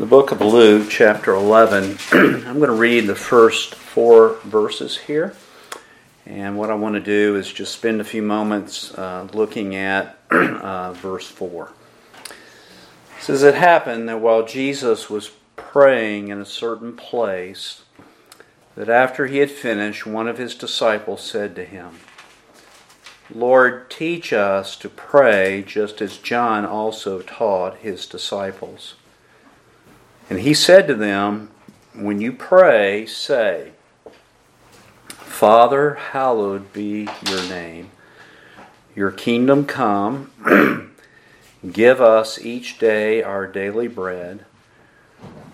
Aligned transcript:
The 0.00 0.06
book 0.06 0.32
of 0.32 0.40
Luke, 0.40 0.88
chapter 0.88 1.34
11. 1.34 1.98
I'm 2.12 2.58
going 2.58 2.70
to 2.70 2.72
read 2.72 3.06
the 3.06 3.14
first 3.14 3.74
four 3.74 4.38
verses 4.44 4.96
here. 4.96 5.34
And 6.24 6.56
what 6.56 6.70
I 6.70 6.74
want 6.74 6.94
to 6.94 7.02
do 7.02 7.36
is 7.36 7.52
just 7.52 7.74
spend 7.74 8.00
a 8.00 8.04
few 8.04 8.22
moments 8.22 8.94
uh, 8.94 9.28
looking 9.34 9.76
at 9.76 10.18
uh, 10.30 10.94
verse 10.94 11.28
4. 11.28 11.70
It 12.24 12.32
says, 13.22 13.42
It 13.42 13.56
happened 13.56 14.08
that 14.08 14.22
while 14.22 14.46
Jesus 14.46 15.10
was 15.10 15.32
praying 15.56 16.28
in 16.28 16.40
a 16.40 16.46
certain 16.46 16.96
place, 16.96 17.82
that 18.76 18.88
after 18.88 19.26
he 19.26 19.36
had 19.36 19.50
finished, 19.50 20.06
one 20.06 20.28
of 20.28 20.38
his 20.38 20.54
disciples 20.54 21.22
said 21.22 21.54
to 21.56 21.64
him, 21.66 21.98
Lord, 23.30 23.90
teach 23.90 24.32
us 24.32 24.76
to 24.76 24.88
pray 24.88 25.62
just 25.62 26.00
as 26.00 26.16
John 26.16 26.64
also 26.64 27.20
taught 27.20 27.76
his 27.80 28.06
disciples. 28.06 28.94
And 30.30 30.38
he 30.38 30.54
said 30.54 30.86
to 30.86 30.94
them, 30.94 31.50
When 31.92 32.20
you 32.20 32.32
pray, 32.32 33.04
say, 33.04 33.72
Father, 35.08 35.94
hallowed 35.94 36.72
be 36.72 37.08
your 37.26 37.42
name. 37.48 37.90
Your 38.94 39.10
kingdom 39.10 39.66
come. 39.66 40.30
Give 41.72 42.00
us 42.00 42.38
each 42.38 42.78
day 42.78 43.22
our 43.22 43.46
daily 43.46 43.88
bread. 43.88 44.44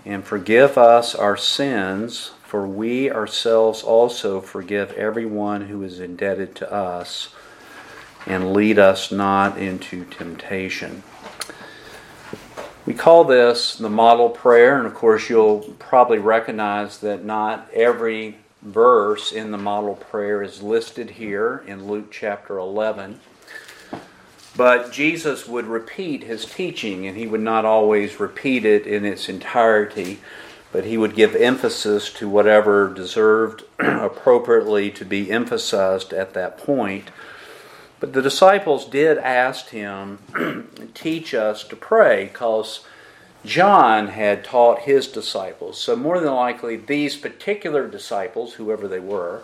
And 0.05 0.23
forgive 0.25 0.77
us 0.77 1.15
our 1.15 1.37
sins, 1.37 2.33
for 2.45 2.67
we 2.67 3.11
ourselves 3.11 3.83
also 3.83 4.41
forgive 4.41 4.93
everyone 4.93 5.62
who 5.62 5.83
is 5.83 6.01
indebted 6.01 6.55
to 6.56 6.73
us. 6.73 7.34
And 8.27 8.53
lead 8.53 8.79
us 8.79 9.11
not 9.11 9.56
into 9.56 10.05
temptation. 10.05 11.03
We 12.87 12.95
call 12.95 13.25
this 13.25 13.75
the 13.75 13.91
model 13.91 14.29
prayer, 14.29 14.79
and 14.79 14.87
of 14.87 14.95
course, 14.95 15.29
you'll 15.29 15.75
probably 15.81 16.20
recognize 16.20 16.98
that 16.98 17.25
not 17.25 17.69
every 17.73 18.37
verse 18.62 19.33
in 19.33 19.51
the 19.51 19.59
model 19.59 19.97
prayer 19.97 20.41
is 20.41 20.62
listed 20.62 21.11
here 21.11 21.65
in 21.67 21.89
Luke 21.89 22.12
chapter 22.12 22.59
11. 22.59 23.19
But 24.56 24.93
Jesus 24.93 25.48
would 25.48 25.67
repeat 25.67 26.23
his 26.23 26.45
teaching, 26.45 27.09
and 27.09 27.17
he 27.17 27.27
would 27.27 27.41
not 27.41 27.65
always 27.65 28.20
repeat 28.20 28.65
it 28.65 28.87
in 28.87 29.05
its 29.05 29.28
entirety, 29.28 30.21
but 30.71 30.84
he 30.84 30.97
would 30.97 31.17
give 31.17 31.34
emphasis 31.34 32.12
to 32.12 32.28
whatever 32.28 32.89
deserved 32.95 33.65
appropriately 33.81 34.93
to 34.93 35.05
be 35.05 35.33
emphasized 35.33 36.12
at 36.12 36.34
that 36.34 36.56
point. 36.56 37.11
But 37.98 38.12
the 38.12 38.22
disciples 38.22 38.84
did 38.84 39.19
ask 39.19 39.69
him, 39.69 40.19
teach 40.94 41.34
us 41.34 41.64
to 41.64 41.77
pray, 41.77 42.25
because 42.27 42.84
John 43.44 44.08
had 44.08 44.44
taught 44.44 44.80
his 44.80 45.08
disciples. 45.08 45.78
So, 45.78 45.97
more 45.97 46.20
than 46.20 46.34
likely, 46.34 46.77
these 46.77 47.16
particular 47.16 47.88
disciples, 47.88 48.55
whoever 48.55 48.86
they 48.86 49.00
were, 49.00 49.42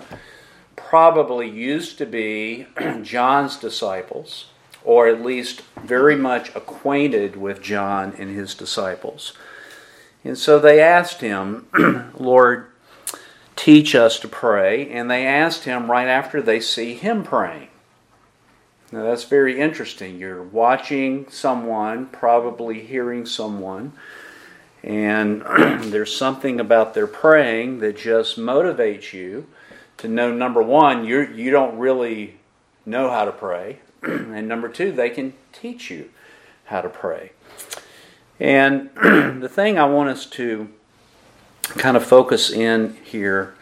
probably 0.76 1.48
used 1.48 1.96
to 1.98 2.06
be 2.06 2.66
John's 3.02 3.56
disciples, 3.56 4.46
or 4.84 5.06
at 5.06 5.22
least 5.22 5.62
very 5.82 6.16
much 6.16 6.54
acquainted 6.54 7.36
with 7.36 7.62
John 7.62 8.12
and 8.18 8.34
his 8.34 8.54
disciples. 8.54 9.32
And 10.24 10.36
so 10.36 10.58
they 10.58 10.80
asked 10.80 11.20
him, 11.20 11.68
Lord, 12.18 12.66
teach 13.56 13.94
us 13.94 14.18
to 14.20 14.28
pray. 14.28 14.90
And 14.90 15.10
they 15.10 15.26
asked 15.26 15.64
him 15.64 15.90
right 15.90 16.08
after 16.08 16.42
they 16.42 16.60
see 16.60 16.94
him 16.94 17.24
praying. 17.24 17.68
Now 18.92 19.04
that's 19.04 19.24
very 19.24 19.58
interesting. 19.58 20.18
You're 20.18 20.42
watching 20.42 21.26
someone, 21.30 22.06
probably 22.06 22.82
hearing 22.82 23.24
someone, 23.24 23.94
and 24.82 25.40
there's 25.90 26.14
something 26.14 26.60
about 26.60 26.92
their 26.92 27.06
praying 27.06 27.78
that 27.78 27.96
just 27.96 28.38
motivates 28.38 29.14
you 29.14 29.46
to 29.96 30.08
know 30.08 30.30
number 30.30 30.62
one, 30.62 31.06
you 31.06 31.22
you 31.22 31.50
don't 31.50 31.78
really 31.78 32.36
know 32.84 33.08
how 33.08 33.24
to 33.24 33.32
pray, 33.32 33.78
and 34.02 34.46
number 34.46 34.68
two, 34.68 34.92
they 34.92 35.08
can 35.08 35.32
teach 35.52 35.90
you 35.90 36.10
how 36.66 36.82
to 36.82 36.88
pray. 36.90 37.32
And 38.38 38.90
the 39.40 39.48
thing 39.48 39.78
I 39.78 39.86
want 39.86 40.10
us 40.10 40.26
to 40.26 40.68
kind 41.62 41.96
of 41.96 42.04
focus 42.04 42.50
in 42.50 42.98
here 43.04 43.54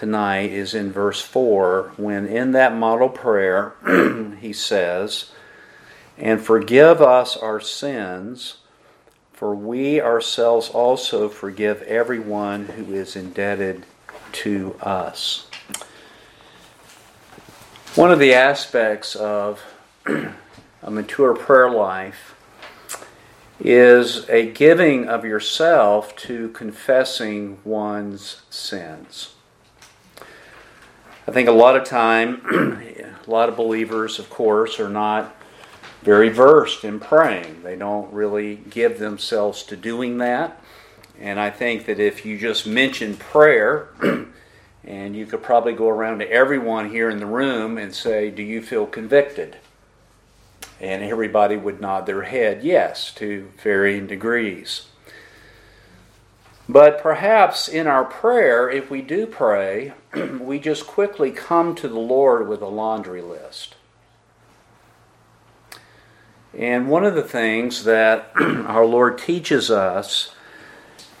tonight 0.00 0.50
is 0.50 0.72
in 0.72 0.90
verse 0.90 1.20
4 1.20 1.92
when 1.98 2.26
in 2.26 2.52
that 2.52 2.74
model 2.74 3.10
prayer 3.10 3.74
he 4.40 4.50
says, 4.50 5.30
And 6.16 6.40
forgive 6.40 7.02
us 7.02 7.36
our 7.36 7.60
sins, 7.60 8.56
for 9.34 9.54
we 9.54 10.00
ourselves 10.00 10.70
also 10.70 11.28
forgive 11.28 11.82
everyone 11.82 12.64
who 12.64 12.94
is 12.94 13.14
indebted 13.14 13.84
to 14.32 14.74
us. 14.80 15.46
One 17.94 18.10
of 18.10 18.18
the 18.18 18.32
aspects 18.32 19.14
of 19.14 19.62
a 20.06 20.90
mature 20.90 21.34
prayer 21.34 21.70
life 21.70 22.34
is 23.58 24.26
a 24.30 24.50
giving 24.50 25.06
of 25.06 25.26
yourself 25.26 26.16
to 26.16 26.48
confessing 26.52 27.58
one's 27.64 28.40
sins. 28.48 29.34
I 31.30 31.32
think 31.32 31.48
a 31.48 31.52
lot 31.52 31.76
of 31.76 31.84
time, 31.84 32.42
a 33.24 33.30
lot 33.30 33.48
of 33.48 33.56
believers, 33.56 34.18
of 34.18 34.28
course, 34.28 34.80
are 34.80 34.88
not 34.88 35.32
very 36.02 36.28
versed 36.28 36.82
in 36.82 36.98
praying. 36.98 37.62
They 37.62 37.76
don't 37.76 38.12
really 38.12 38.56
give 38.56 38.98
themselves 38.98 39.62
to 39.66 39.76
doing 39.76 40.18
that. 40.18 40.60
And 41.20 41.38
I 41.38 41.50
think 41.50 41.86
that 41.86 42.00
if 42.00 42.26
you 42.26 42.36
just 42.36 42.66
mention 42.66 43.14
prayer, 43.14 43.90
and 44.84 45.14
you 45.14 45.24
could 45.24 45.40
probably 45.40 45.72
go 45.72 45.88
around 45.88 46.18
to 46.18 46.28
everyone 46.28 46.90
here 46.90 47.08
in 47.08 47.20
the 47.20 47.26
room 47.26 47.78
and 47.78 47.94
say, 47.94 48.32
Do 48.32 48.42
you 48.42 48.60
feel 48.60 48.86
convicted? 48.86 49.56
And 50.80 51.04
everybody 51.04 51.56
would 51.56 51.80
nod 51.80 52.06
their 52.06 52.22
head 52.22 52.64
yes 52.64 53.14
to 53.14 53.52
varying 53.62 54.08
degrees. 54.08 54.89
But 56.72 57.02
perhaps 57.02 57.66
in 57.66 57.88
our 57.88 58.04
prayer, 58.04 58.70
if 58.70 58.92
we 58.92 59.02
do 59.02 59.26
pray, 59.26 59.92
we 60.40 60.60
just 60.60 60.86
quickly 60.86 61.32
come 61.32 61.74
to 61.74 61.88
the 61.88 61.98
Lord 61.98 62.46
with 62.46 62.62
a 62.62 62.68
laundry 62.68 63.22
list. 63.22 63.74
And 66.56 66.88
one 66.88 67.04
of 67.04 67.16
the 67.16 67.24
things 67.24 67.82
that 67.84 68.30
our 68.36 68.86
Lord 68.86 69.18
teaches 69.18 69.68
us, 69.68 70.32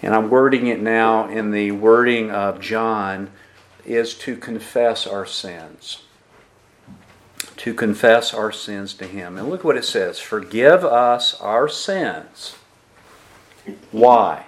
and 0.00 0.14
I'm 0.14 0.30
wording 0.30 0.68
it 0.68 0.80
now 0.80 1.28
in 1.28 1.50
the 1.50 1.72
wording 1.72 2.30
of 2.30 2.60
John, 2.60 3.32
is 3.84 4.14
to 4.18 4.36
confess 4.36 5.04
our 5.04 5.26
sins. 5.26 6.02
To 7.56 7.74
confess 7.74 8.32
our 8.32 8.52
sins 8.52 8.94
to 8.94 9.04
Him. 9.04 9.36
And 9.36 9.50
look 9.50 9.64
what 9.64 9.76
it 9.76 9.84
says 9.84 10.20
Forgive 10.20 10.84
us 10.84 11.34
our 11.40 11.68
sins. 11.68 12.54
Why? 13.90 14.44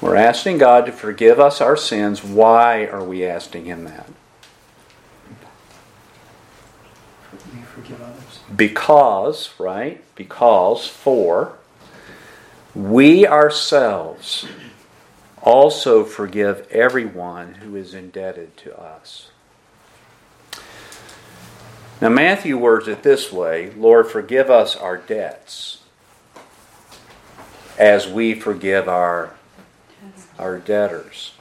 We're 0.00 0.16
asking 0.16 0.58
God 0.58 0.86
to 0.86 0.92
forgive 0.92 1.38
us 1.38 1.60
our 1.60 1.76
sins. 1.76 2.24
Why 2.24 2.86
are 2.86 3.04
we 3.04 3.24
asking 3.26 3.66
Him 3.66 3.84
that? 3.84 4.08
Because, 8.54 9.50
right? 9.58 10.02
Because, 10.14 10.86
for, 10.86 11.56
we 12.74 13.26
ourselves 13.26 14.46
also 15.42 16.04
forgive 16.04 16.66
everyone 16.70 17.54
who 17.54 17.76
is 17.76 17.94
indebted 17.94 18.56
to 18.58 18.78
us. 18.78 19.30
Now, 22.00 22.08
Matthew 22.08 22.56
words 22.56 22.88
it 22.88 23.02
this 23.02 23.30
way 23.30 23.70
Lord, 23.72 24.06
forgive 24.08 24.50
us 24.50 24.76
our 24.76 24.96
debts 24.96 25.82
as 27.78 28.08
we 28.08 28.34
forgive 28.34 28.88
our 28.88 29.34
our 30.38 30.58
debtors. 30.58 31.32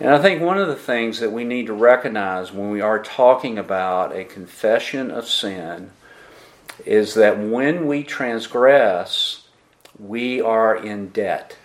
And 0.00 0.10
I 0.10 0.22
think 0.22 0.40
one 0.40 0.58
of 0.58 0.68
the 0.68 0.76
things 0.76 1.18
that 1.20 1.32
we 1.32 1.44
need 1.44 1.66
to 1.66 1.72
recognize 1.72 2.52
when 2.52 2.70
we 2.70 2.80
are 2.80 3.02
talking 3.02 3.58
about 3.58 4.14
a 4.14 4.24
confession 4.24 5.10
of 5.10 5.26
sin 5.26 5.90
is 6.86 7.14
that 7.14 7.38
when 7.38 7.86
we 7.88 8.04
transgress, 8.04 9.48
we 9.98 10.40
are 10.40 10.76
in 10.76 11.08
debt. 11.08 11.56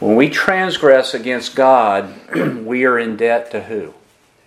When 0.00 0.16
we 0.16 0.30
transgress 0.30 1.12
against 1.12 1.54
God, 1.54 2.14
we 2.64 2.84
are 2.84 2.98
in 2.98 3.16
debt 3.16 3.50
to 3.50 3.62
who? 3.64 3.92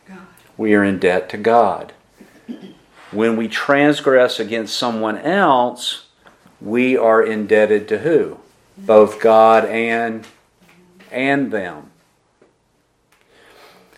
God. 0.08 0.20
We 0.58 0.74
are 0.74 0.84
in 0.84 1.00
debt 1.00 1.30
to 1.30 1.38
God. 1.38 1.94
When 3.12 3.38
we 3.38 3.48
transgress 3.48 4.40
against 4.40 4.76
someone 4.76 5.18
else, 5.18 6.09
we 6.62 6.98
are 6.98 7.24
indebted 7.24 7.88
to 7.90 8.00
who? 8.00 8.40
Both 8.78 9.20
God 9.20 9.66
and 9.66 10.26
and 11.12 11.52
them. 11.52 11.92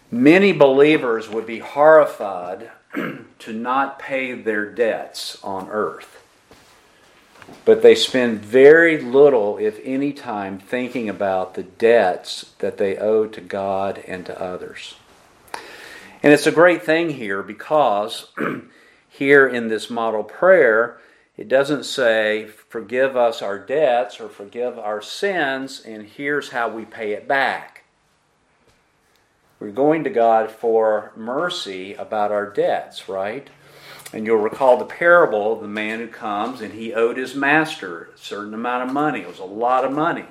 Many 0.10 0.52
believers 0.52 1.30
would 1.30 1.46
be 1.46 1.60
horrified 1.60 2.72
to 3.40 3.54
not 3.54 4.00
pay 4.00 4.34
their 4.34 4.66
debts 4.66 5.42
on 5.44 5.70
earth. 5.70 6.18
But 7.66 7.82
they 7.82 7.96
spend 7.96 8.40
very 8.40 9.02
little, 9.02 9.58
if 9.58 9.80
any 9.84 10.14
time, 10.14 10.60
thinking 10.60 11.10
about 11.10 11.54
the 11.54 11.64
debts 11.64 12.54
that 12.60 12.78
they 12.78 12.98
owe 12.98 13.26
to 13.28 13.42
God 13.42 14.04
and 14.08 14.26
to 14.26 14.42
others. 14.42 14.96
And 16.24 16.34
it's 16.34 16.48
a 16.48 16.52
great 16.52 16.84
thing 16.84 17.12
here 17.12 17.42
because 17.42 18.28
here 19.10 19.48
in 19.48 19.68
this 19.68 19.90
model 19.90 20.24
prayer, 20.24 21.00
it 21.42 21.48
doesn't 21.48 21.86
say, 21.86 22.46
forgive 22.70 23.18
us 23.18 23.42
our 23.42 23.58
debts 23.58 24.20
or 24.20 24.30
forgive 24.30 24.78
our 24.78 25.02
sins, 25.02 25.82
and 25.84 26.06
here's 26.06 26.50
how 26.50 26.70
we 26.70 26.86
pay 26.86 27.14
it 27.14 27.28
back. 27.28 27.84
We're 29.60 29.72
going 29.72 30.04
to 30.04 30.12
God 30.12 30.52
for 30.52 31.12
mercy 31.16 31.96
about 31.96 32.32
our 32.32 32.48
debts, 32.48 33.10
right? 33.10 33.50
And 34.14 34.28
you'll 34.28 34.38
recall 34.38 34.78
the 34.78 34.86
parable 34.86 35.54
of 35.54 35.62
the 35.62 35.68
man 35.68 35.98
who 35.98 36.10
comes 36.10 36.62
and 36.62 36.76
he 36.76 36.94
owed 36.94 37.18
his 37.18 37.34
master 37.34 38.12
a 38.14 38.20
certain 38.20 38.54
amount 38.54 38.88
of 38.88 38.94
money. 38.94 39.22
It 39.22 39.28
was 39.28 39.40
a 39.40 39.44
lot 39.44 39.84
of 39.84 39.92
money. 39.92 40.26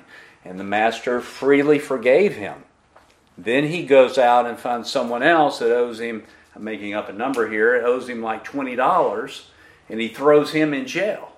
And 0.45 0.57
the 0.57 0.63
master 0.63 1.19
freely 1.19 1.77
forgave 1.77 2.37
him. 2.37 2.63
Then 3.37 3.65
he 3.65 3.83
goes 3.85 4.17
out 4.17 4.45
and 4.45 4.57
finds 4.57 4.89
someone 4.89 5.23
else 5.23 5.59
that 5.59 5.75
owes 5.75 5.99
him, 5.99 6.23
I'm 6.55 6.63
making 6.63 6.93
up 6.93 7.09
a 7.09 7.13
number 7.13 7.49
here, 7.49 7.75
it 7.75 7.83
owes 7.83 8.07
him 8.07 8.21
like 8.21 8.45
$20, 8.45 9.41
and 9.91 9.99
he 9.99 10.07
throws 10.07 10.53
him 10.53 10.73
in 10.73 10.87
jail. 10.87 11.33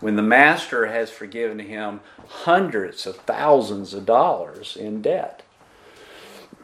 When 0.00 0.16
the 0.16 0.22
master 0.22 0.86
has 0.86 1.10
forgiven 1.10 1.58
him 1.60 2.00
hundreds 2.26 3.06
of 3.06 3.18
thousands 3.18 3.92
of 3.92 4.06
dollars 4.06 4.74
in 4.74 5.02
debt. 5.02 5.42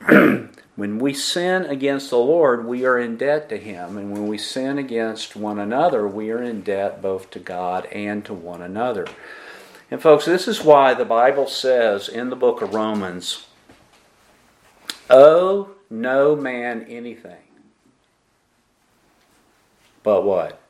when 0.08 0.98
we 0.98 1.12
sin 1.12 1.66
against 1.66 2.08
the 2.08 2.16
Lord, 2.16 2.64
we 2.64 2.86
are 2.86 2.98
in 2.98 3.18
debt 3.18 3.50
to 3.50 3.58
him. 3.58 3.98
And 3.98 4.10
when 4.10 4.26
we 4.26 4.38
sin 4.38 4.78
against 4.78 5.36
one 5.36 5.58
another, 5.58 6.08
we 6.08 6.30
are 6.30 6.42
in 6.42 6.62
debt 6.62 7.02
both 7.02 7.30
to 7.32 7.38
God 7.38 7.84
and 7.92 8.24
to 8.24 8.32
one 8.32 8.62
another. 8.62 9.06
And 9.90 10.00
folks, 10.00 10.24
this 10.24 10.48
is 10.48 10.64
why 10.64 10.94
the 10.94 11.04
Bible 11.04 11.46
says 11.46 12.08
in 12.08 12.30
the 12.30 12.36
book 12.36 12.62
of 12.62 12.74
Romans, 12.74 13.46
Owe 15.10 15.70
no 15.90 16.34
man 16.34 16.86
anything. 16.88 17.36
But 20.02 20.24
what? 20.24 20.60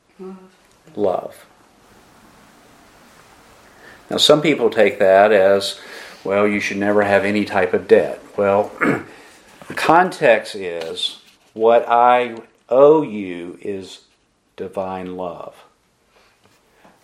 Love. 0.95 1.45
Now, 4.09 4.17
some 4.17 4.41
people 4.41 4.69
take 4.69 4.99
that 4.99 5.31
as, 5.31 5.79
well, 6.23 6.47
you 6.47 6.59
should 6.59 6.77
never 6.77 7.03
have 7.03 7.23
any 7.25 7.45
type 7.45 7.73
of 7.73 7.87
debt. 7.87 8.21
Well, 8.35 8.71
the 9.67 9.73
context 9.75 10.55
is 10.55 11.21
what 11.53 11.87
I 11.87 12.37
owe 12.69 13.01
you 13.01 13.59
is 13.61 14.01
divine 14.55 15.15
love. 15.15 15.55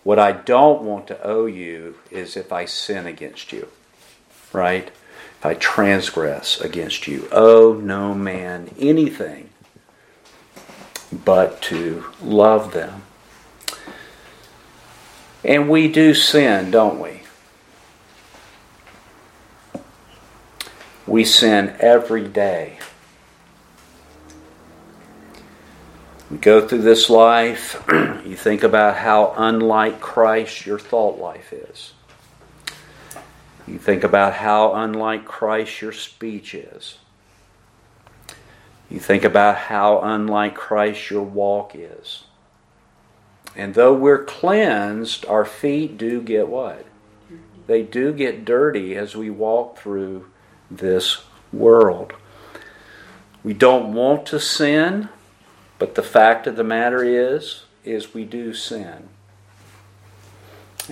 What 0.02 0.18
I 0.18 0.32
don't 0.32 0.82
want 0.82 1.06
to 1.08 1.22
owe 1.22 1.46
you 1.46 1.96
is 2.10 2.36
if 2.36 2.52
I 2.52 2.64
sin 2.64 3.06
against 3.06 3.52
you, 3.52 3.68
right? 4.52 4.88
If 5.38 5.46
I 5.46 5.54
transgress 5.54 6.60
against 6.60 7.06
you. 7.06 7.28
Owe 7.32 7.74
no 7.74 8.14
man 8.14 8.70
anything 8.78 9.50
but 11.24 11.62
to 11.62 12.04
love 12.22 12.72
them. 12.72 13.02
And 15.46 15.68
we 15.68 15.86
do 15.86 16.12
sin, 16.12 16.72
don't 16.72 17.00
we? 17.00 17.22
We 21.06 21.24
sin 21.24 21.76
every 21.78 22.26
day. 22.26 22.80
We 26.32 26.38
go 26.38 26.66
through 26.66 26.82
this 26.82 27.08
life, 27.08 27.80
you 28.26 28.34
think 28.34 28.64
about 28.64 28.96
how 28.96 29.34
unlike 29.36 30.00
Christ 30.00 30.66
your 30.66 30.80
thought 30.80 31.20
life 31.20 31.52
is. 31.52 31.92
You 33.68 33.78
think 33.78 34.02
about 34.02 34.34
how 34.34 34.74
unlike 34.74 35.24
Christ 35.24 35.80
your 35.80 35.92
speech 35.92 36.56
is. 36.56 36.98
You 38.90 38.98
think 38.98 39.22
about 39.22 39.56
how 39.56 40.00
unlike 40.00 40.56
Christ 40.56 41.08
your 41.08 41.22
walk 41.22 41.76
is. 41.76 42.24
And 43.56 43.74
though 43.74 43.94
we're 43.94 44.24
cleansed, 44.24 45.24
our 45.26 45.46
feet 45.46 45.96
do 45.96 46.20
get 46.20 46.48
what? 46.48 46.84
They 47.66 47.82
do 47.82 48.12
get 48.12 48.44
dirty 48.44 48.94
as 48.94 49.16
we 49.16 49.30
walk 49.30 49.78
through 49.78 50.26
this 50.70 51.22
world. 51.52 52.12
We 53.42 53.54
don't 53.54 53.94
want 53.94 54.26
to 54.26 54.38
sin, 54.38 55.08
but 55.78 55.94
the 55.94 56.02
fact 56.02 56.46
of 56.46 56.56
the 56.56 56.64
matter 56.64 57.02
is 57.02 57.64
is 57.84 58.12
we 58.12 58.24
do 58.24 58.52
sin. 58.52 59.08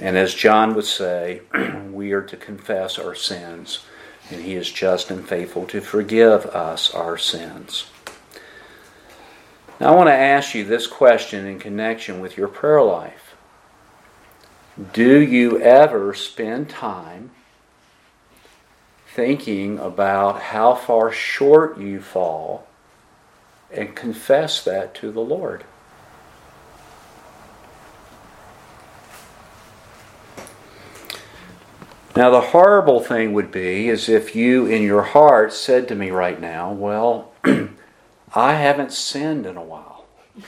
And 0.01 0.17
as 0.17 0.35
John 0.35 0.75
would 0.75 0.85
say, 0.85 1.43
we 1.91 2.13
are 2.13 2.23
to 2.23 2.37
confess 2.37 2.99
our 2.99 3.15
sins, 3.15 3.85
and 4.31 4.43
he 4.43 4.55
is 4.55 4.71
just 4.71 5.11
and 5.11 5.27
faithful 5.29 5.67
to 5.67 5.81
forgive 5.81 6.47
us 6.47 6.93
our 6.95 7.19
sins. 7.19 7.91
Now, 9.81 9.93
I 9.93 9.97
want 9.97 10.09
to 10.09 10.15
ask 10.15 10.55
you 10.55 10.65
this 10.65 10.87
question 10.87 11.47
in 11.47 11.59
connection 11.59 12.21
with 12.21 12.37
your 12.37 12.49
prayer 12.49 12.83
life. 12.83 13.35
Do 14.93 15.21
you 15.21 15.61
ever 15.61 16.15
spend 16.15 16.69
time 16.69 17.31
thinking 19.07 19.79
about 19.79 20.43
how 20.43 20.75
far 20.75 21.13
short 21.13 21.79
you 21.79 22.01
fall 22.01 22.67
and 23.73 23.95
confess 23.95 24.63
that 24.65 24.95
to 24.97 25.11
the 25.11 25.21
Lord? 25.21 25.65
Now, 32.17 32.31
the 32.31 32.41
horrible 32.41 33.01
thing 33.01 33.33
would 33.33 33.51
be 33.51 33.89
is 33.89 34.09
if 34.09 34.37
you 34.37 34.67
in 34.67 34.83
your 34.83 35.03
heart 35.03 35.53
said 35.53 35.89
to 35.89 35.97
me 35.97 36.11
right 36.11 36.41
now, 36.41 36.73
Well, 36.73 37.33
I 38.35 38.55
haven't 38.55 38.93
sinned 38.93 39.47
in 39.47 39.57
a 39.57 39.63
while. 39.63 40.07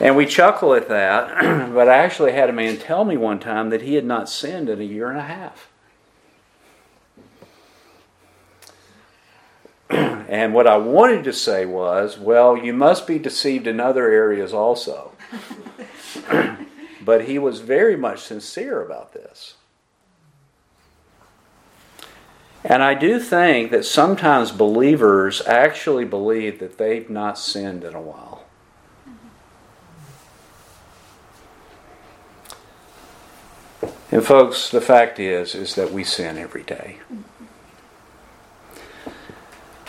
and 0.00 0.16
we 0.16 0.26
chuckle 0.26 0.74
at 0.74 0.88
that, 0.88 1.68
but 1.72 1.88
I 1.88 1.98
actually 1.98 2.32
had 2.32 2.50
a 2.50 2.52
man 2.52 2.76
tell 2.76 3.04
me 3.04 3.16
one 3.16 3.38
time 3.38 3.70
that 3.70 3.82
he 3.82 3.94
had 3.94 4.04
not 4.04 4.28
sinned 4.28 4.68
in 4.68 4.80
a 4.80 4.84
year 4.84 5.08
and 5.08 5.18
a 5.18 5.22
half. 5.22 5.70
and 9.90 10.52
what 10.52 10.66
I 10.66 10.76
wanted 10.76 11.24
to 11.24 11.32
say 11.32 11.64
was, 11.64 12.18
Well, 12.18 12.56
you 12.56 12.72
must 12.72 13.06
be 13.06 13.18
deceived 13.18 13.66
in 13.66 13.80
other 13.80 14.10
areas 14.10 14.52
also. 14.52 15.12
But 17.02 17.24
he 17.24 17.38
was 17.38 17.60
very 17.60 17.96
much 17.96 18.20
sincere 18.20 18.82
about 18.82 19.12
this. 19.12 19.54
And 22.64 22.82
I 22.82 22.94
do 22.94 23.18
think 23.18 23.70
that 23.70 23.84
sometimes 23.84 24.52
believers 24.52 25.40
actually 25.46 26.04
believe 26.04 26.58
that 26.58 26.76
they've 26.76 27.08
not 27.08 27.38
sinned 27.38 27.84
in 27.84 27.94
a 27.94 28.00
while. 28.00 28.44
And 34.12 34.24
folks, 34.24 34.70
the 34.70 34.80
fact 34.80 35.18
is 35.18 35.54
is 35.54 35.74
that 35.76 35.92
we 35.92 36.04
sin 36.04 36.36
every 36.36 36.64
day. 36.64 36.98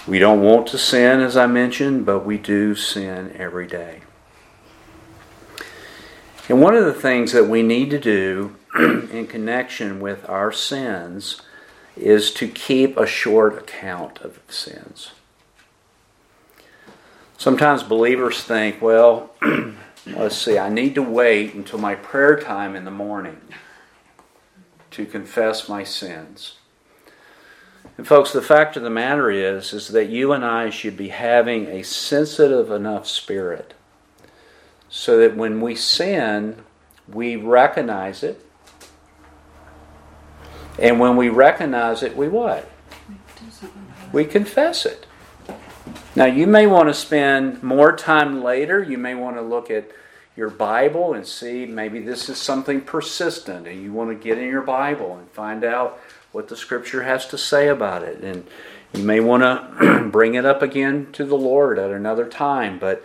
We 0.07 0.19
don't 0.19 0.41
want 0.41 0.67
to 0.67 0.77
sin 0.77 1.19
as 1.19 1.35
I 1.35 1.47
mentioned, 1.47 2.05
but 2.05 2.25
we 2.25 2.37
do 2.37 2.75
sin 2.75 3.35
every 3.35 3.67
day. 3.67 4.01
And 6.47 6.61
one 6.61 6.75
of 6.75 6.85
the 6.85 6.93
things 6.93 7.31
that 7.33 7.47
we 7.47 7.63
need 7.63 7.89
to 7.91 7.99
do 7.99 8.55
in 8.79 9.27
connection 9.27 9.99
with 9.99 10.27
our 10.29 10.51
sins 10.51 11.41
is 11.97 12.31
to 12.33 12.47
keep 12.47 12.97
a 12.97 13.05
short 13.05 13.57
account 13.57 14.19
of 14.21 14.39
sins. 14.47 15.11
Sometimes 17.37 17.83
believers 17.83 18.43
think, 18.43 18.81
well, 18.81 19.31
let's 20.05 20.37
see, 20.37 20.57
I 20.57 20.69
need 20.69 20.95
to 20.95 21.01
wait 21.01 21.53
until 21.53 21.79
my 21.79 21.95
prayer 21.95 22.39
time 22.39 22.75
in 22.75 22.85
the 22.85 22.91
morning 22.91 23.41
to 24.91 25.05
confess 25.05 25.67
my 25.67 25.83
sins. 25.83 26.55
And 27.97 28.07
folks, 28.07 28.31
the 28.31 28.41
fact 28.41 28.77
of 28.77 28.83
the 28.83 28.89
matter 28.89 29.29
is 29.29 29.73
is 29.73 29.89
that 29.89 30.09
you 30.09 30.33
and 30.33 30.45
I 30.45 30.69
should 30.69 30.97
be 30.97 31.09
having 31.09 31.67
a 31.67 31.83
sensitive 31.83 32.71
enough 32.71 33.07
spirit 33.07 33.73
so 34.89 35.17
that 35.17 35.35
when 35.35 35.61
we 35.61 35.75
sin, 35.75 36.63
we 37.07 37.35
recognize 37.35 38.23
it. 38.23 38.45
And 40.81 40.99
when 40.99 41.15
we 41.15 41.29
recognize 41.29 42.01
it, 42.01 42.17
we 42.17 42.27
what? 42.27 42.67
We 44.11 44.25
confess 44.25 44.85
it. 44.85 45.05
Now, 46.15 46.25
you 46.25 46.47
may 46.47 46.65
want 46.65 46.89
to 46.89 46.93
spend 46.93 47.61
more 47.61 47.95
time 47.95 48.43
later. 48.43 48.81
You 48.81 48.97
may 48.97 49.13
want 49.13 49.37
to 49.37 49.41
look 49.41 49.69
at 49.69 49.91
your 50.35 50.49
Bible 50.49 51.13
and 51.13 51.25
see 51.25 51.67
maybe 51.67 51.99
this 51.99 52.29
is 52.29 52.37
something 52.39 52.81
persistent, 52.81 53.67
and 53.67 53.81
you 53.81 53.93
want 53.93 54.09
to 54.09 54.15
get 54.15 54.39
in 54.39 54.49
your 54.49 54.63
Bible 54.63 55.15
and 55.17 55.29
find 55.29 55.63
out 55.63 55.99
what 56.31 56.47
the 56.47 56.57
Scripture 56.57 57.03
has 57.03 57.27
to 57.27 57.37
say 57.37 57.67
about 57.67 58.03
it. 58.03 58.23
And 58.23 58.47
You 58.93 59.03
may 59.03 59.19
want 59.19 59.43
to 59.43 60.09
bring 60.11 60.33
it 60.33 60.45
up 60.45 60.63
again 60.63 61.11
to 61.13 61.25
the 61.25 61.37
Lord 61.37 61.77
at 61.77 61.91
another 61.91 62.25
time, 62.27 62.79
but 62.79 63.03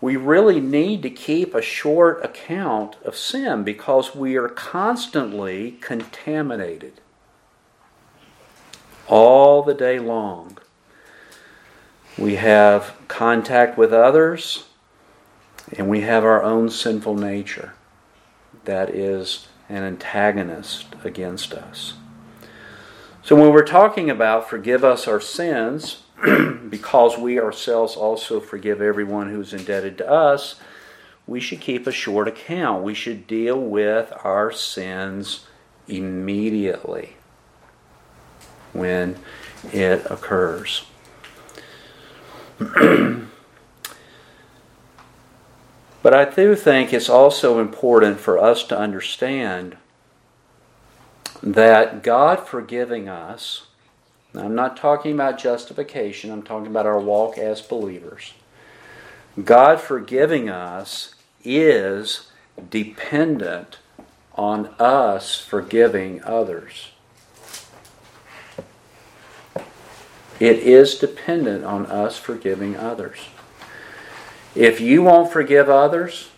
we 0.00 0.16
really 0.16 0.60
need 0.60 1.02
to 1.02 1.10
keep 1.10 1.54
a 1.54 1.62
short 1.62 2.24
account 2.24 2.96
of 3.04 3.16
sin 3.16 3.62
because 3.62 4.16
we 4.16 4.36
are 4.36 4.48
constantly 4.48 5.76
contaminated 5.80 7.01
all 9.12 9.62
the 9.62 9.74
day 9.74 9.98
long. 9.98 10.56
We 12.16 12.36
have 12.36 12.94
contact 13.08 13.76
with 13.76 13.92
others, 13.92 14.64
and 15.76 15.90
we 15.90 16.00
have 16.00 16.24
our 16.24 16.42
own 16.42 16.70
sinful 16.70 17.16
nature 17.16 17.74
that 18.64 18.88
is 18.88 19.48
an 19.68 19.82
antagonist 19.82 20.94
against 21.04 21.52
us. 21.52 21.92
So, 23.22 23.36
when 23.36 23.52
we're 23.52 23.66
talking 23.66 24.08
about 24.08 24.48
forgive 24.48 24.82
us 24.82 25.06
our 25.06 25.20
sins, 25.20 26.04
because 26.70 27.18
we 27.18 27.38
ourselves 27.38 27.96
also 27.96 28.40
forgive 28.40 28.80
everyone 28.80 29.28
who's 29.28 29.52
indebted 29.52 29.98
to 29.98 30.10
us, 30.10 30.54
we 31.26 31.38
should 31.38 31.60
keep 31.60 31.86
a 31.86 31.92
short 31.92 32.28
account. 32.28 32.82
We 32.82 32.94
should 32.94 33.26
deal 33.26 33.60
with 33.60 34.10
our 34.24 34.50
sins 34.50 35.44
immediately 35.86 37.16
when 38.72 39.16
it 39.72 40.04
occurs. 40.10 40.84
but 42.58 43.26
I 46.14 46.24
do 46.24 46.54
think 46.54 46.92
it's 46.92 47.08
also 47.08 47.60
important 47.60 48.20
for 48.20 48.38
us 48.38 48.64
to 48.64 48.78
understand 48.78 49.76
that 51.42 52.02
God 52.02 52.46
forgiving 52.46 53.08
us, 53.08 53.66
I'm 54.34 54.54
not 54.54 54.76
talking 54.76 55.12
about 55.12 55.38
justification, 55.38 56.30
I'm 56.30 56.42
talking 56.42 56.68
about 56.68 56.86
our 56.86 57.00
walk 57.00 57.36
as 57.36 57.60
believers. 57.60 58.34
God 59.42 59.80
forgiving 59.80 60.48
us 60.48 61.14
is 61.42 62.30
dependent 62.70 63.78
on 64.34 64.66
us 64.78 65.40
forgiving 65.40 66.22
others. 66.22 66.91
It 70.42 70.58
is 70.58 70.96
dependent 70.96 71.64
on 71.64 71.86
us 71.86 72.18
forgiving 72.18 72.76
others. 72.76 73.28
If 74.56 74.80
you 74.80 75.00
won't 75.04 75.32
forgive 75.32 75.68
others, 75.68 76.30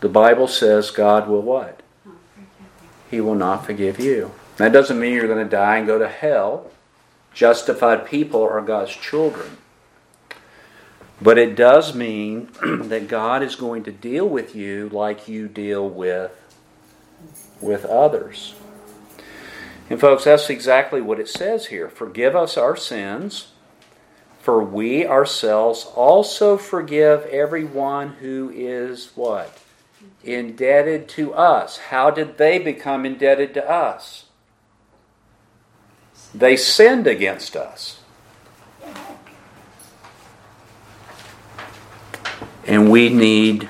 the 0.00 0.08
Bible 0.08 0.48
says 0.48 0.90
God 0.90 1.28
will 1.28 1.42
what? 1.42 1.80
He 3.08 3.20
will 3.20 3.36
not 3.36 3.64
forgive 3.64 4.00
you. 4.00 4.32
That 4.56 4.72
doesn't 4.72 4.98
mean 4.98 5.14
you're 5.14 5.28
going 5.28 5.44
to 5.44 5.48
die 5.48 5.76
and 5.76 5.86
go 5.86 5.96
to 5.96 6.08
hell. 6.08 6.72
Justified 7.34 8.04
people 8.04 8.42
are 8.42 8.62
God's 8.62 8.96
children. 8.96 9.56
But 11.22 11.38
it 11.38 11.54
does 11.54 11.94
mean 11.94 12.48
that 12.88 13.06
God 13.06 13.44
is 13.44 13.54
going 13.54 13.84
to 13.84 13.92
deal 13.92 14.28
with 14.28 14.56
you 14.56 14.88
like 14.88 15.28
you 15.28 15.46
deal 15.46 15.88
with, 15.88 16.32
with 17.60 17.84
others. 17.84 18.56
And, 19.90 19.98
folks, 19.98 20.24
that's 20.24 20.50
exactly 20.50 21.00
what 21.00 21.18
it 21.18 21.28
says 21.28 21.66
here. 21.66 21.88
Forgive 21.88 22.36
us 22.36 22.56
our 22.56 22.76
sins, 22.76 23.52
for 24.40 24.62
we 24.62 25.06
ourselves 25.06 25.86
also 25.94 26.58
forgive 26.58 27.24
everyone 27.26 28.10
who 28.14 28.50
is 28.54 29.12
what? 29.14 29.58
Indebted 30.22 31.08
to 31.10 31.32
us. 31.32 31.78
How 31.78 32.10
did 32.10 32.36
they 32.36 32.58
become 32.58 33.06
indebted 33.06 33.54
to 33.54 33.70
us? 33.70 34.26
They 36.34 36.56
sinned 36.56 37.06
against 37.06 37.56
us. 37.56 38.00
And 42.66 42.90
we 42.90 43.08
need 43.08 43.68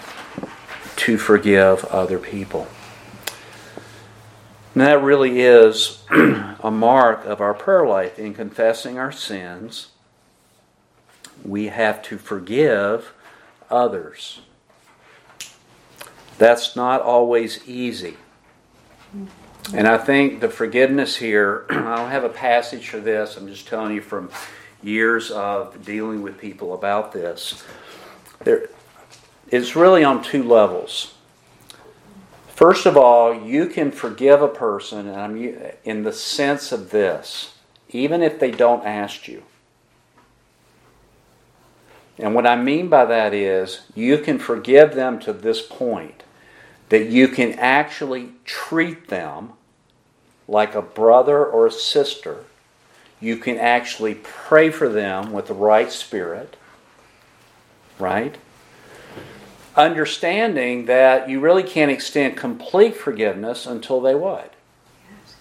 to 0.96 1.16
forgive 1.16 1.84
other 1.84 2.18
people. 2.18 2.66
And 4.78 4.86
that 4.86 5.02
really 5.02 5.40
is 5.40 6.04
a 6.10 6.70
mark 6.70 7.24
of 7.24 7.40
our 7.40 7.52
prayer 7.52 7.84
life 7.84 8.16
in 8.16 8.32
confessing 8.32 8.96
our 8.96 9.10
sins. 9.10 9.88
We 11.44 11.66
have 11.66 12.00
to 12.02 12.16
forgive 12.16 13.12
others. 13.68 14.40
That's 16.38 16.76
not 16.76 17.02
always 17.02 17.68
easy. 17.68 18.18
And 19.74 19.88
I 19.88 19.98
think 19.98 20.38
the 20.38 20.48
forgiveness 20.48 21.16
here, 21.16 21.66
I 21.70 21.96
don't 21.96 22.12
have 22.12 22.22
a 22.22 22.28
passage 22.28 22.88
for 22.88 23.00
this, 23.00 23.36
I'm 23.36 23.48
just 23.48 23.66
telling 23.66 23.96
you 23.96 24.00
from 24.00 24.30
years 24.80 25.32
of 25.32 25.84
dealing 25.84 26.22
with 26.22 26.38
people 26.38 26.72
about 26.72 27.10
this. 27.10 27.64
There, 28.44 28.68
it's 29.48 29.74
really 29.74 30.04
on 30.04 30.22
two 30.22 30.44
levels. 30.44 31.14
First 32.58 32.86
of 32.86 32.96
all, 32.96 33.32
you 33.32 33.66
can 33.66 33.92
forgive 33.92 34.42
a 34.42 34.48
person, 34.48 35.06
in 35.84 36.02
the 36.02 36.12
sense 36.12 36.72
of 36.72 36.90
this, 36.90 37.54
even 37.90 38.20
if 38.20 38.40
they 38.40 38.50
don't 38.50 38.84
ask 38.84 39.28
you. 39.28 39.44
And 42.18 42.34
what 42.34 42.48
I 42.48 42.56
mean 42.56 42.88
by 42.88 43.04
that 43.04 43.32
is, 43.32 43.82
you 43.94 44.18
can 44.18 44.40
forgive 44.40 44.96
them 44.96 45.20
to 45.20 45.32
this 45.32 45.62
point 45.62 46.24
that 46.88 47.06
you 47.10 47.28
can 47.28 47.52
actually 47.60 48.30
treat 48.44 49.06
them 49.06 49.52
like 50.48 50.74
a 50.74 50.82
brother 50.82 51.46
or 51.46 51.68
a 51.68 51.70
sister. 51.70 52.38
You 53.20 53.36
can 53.36 53.56
actually 53.56 54.16
pray 54.16 54.70
for 54.70 54.88
them 54.88 55.30
with 55.30 55.46
the 55.46 55.54
right 55.54 55.92
spirit, 55.92 56.56
right? 58.00 58.36
Understanding 59.78 60.86
that 60.86 61.28
you 61.28 61.40
really 61.40 61.62
can't 61.62 61.90
extend 61.90 62.36
complete 62.36 62.96
forgiveness 62.96 63.64
until 63.66 64.00
they 64.00 64.14
what? 64.14 64.52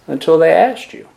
Until 0.06 0.38
they 0.38 0.52
asked 0.52 0.94
you. 0.94 1.08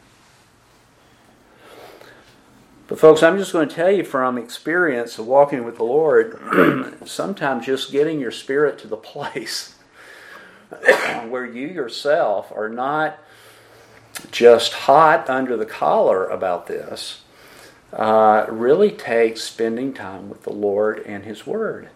But, 2.87 2.99
folks, 2.99 3.23
I'm 3.23 3.37
just 3.37 3.53
going 3.53 3.69
to 3.69 3.73
tell 3.73 3.91
you 3.91 4.03
from 4.03 4.37
experience 4.37 5.17
of 5.17 5.25
walking 5.25 5.63
with 5.63 5.77
the 5.77 5.83
Lord, 5.83 6.37
sometimes 7.05 7.65
just 7.65 7.91
getting 7.91 8.19
your 8.19 8.31
spirit 8.31 8.77
to 8.79 8.87
the 8.87 8.97
place 8.97 9.75
where 11.29 11.45
you 11.45 11.67
yourself 11.67 12.51
are 12.53 12.67
not 12.67 13.17
just 14.31 14.73
hot 14.73 15.29
under 15.29 15.55
the 15.55 15.65
collar 15.65 16.25
about 16.25 16.67
this 16.67 17.21
uh, 17.93 18.45
really 18.49 18.91
takes 18.91 19.41
spending 19.41 19.93
time 19.93 20.29
with 20.29 20.43
the 20.43 20.53
Lord 20.53 20.99
and 21.05 21.23
His 21.23 21.45
Word. 21.45 21.89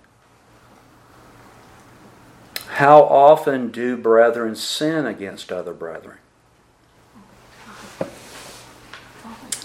How 2.68 3.04
often 3.04 3.72
do 3.72 3.96
brethren 3.96 4.56
sin 4.56 5.06
against 5.06 5.52
other 5.52 5.74
brethren? 5.74 6.18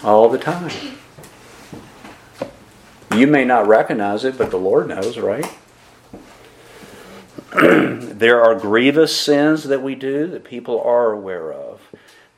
All 0.05 0.29
the 0.29 0.39
time. 0.39 0.71
You 3.15 3.27
may 3.27 3.45
not 3.45 3.67
recognize 3.67 4.25
it, 4.25 4.39
but 4.39 4.51
the 4.51 4.57
Lord 4.57 4.89
knows, 4.89 5.19
right? 5.19 5.45
there 7.53 8.41
are 8.41 8.55
grievous 8.55 9.15
sins 9.15 9.65
that 9.65 9.83
we 9.83 9.97
do 9.97 10.29
that 10.29 10.45
people 10.45 10.81
are 10.81 11.11
aware 11.11 11.53
of. 11.53 11.81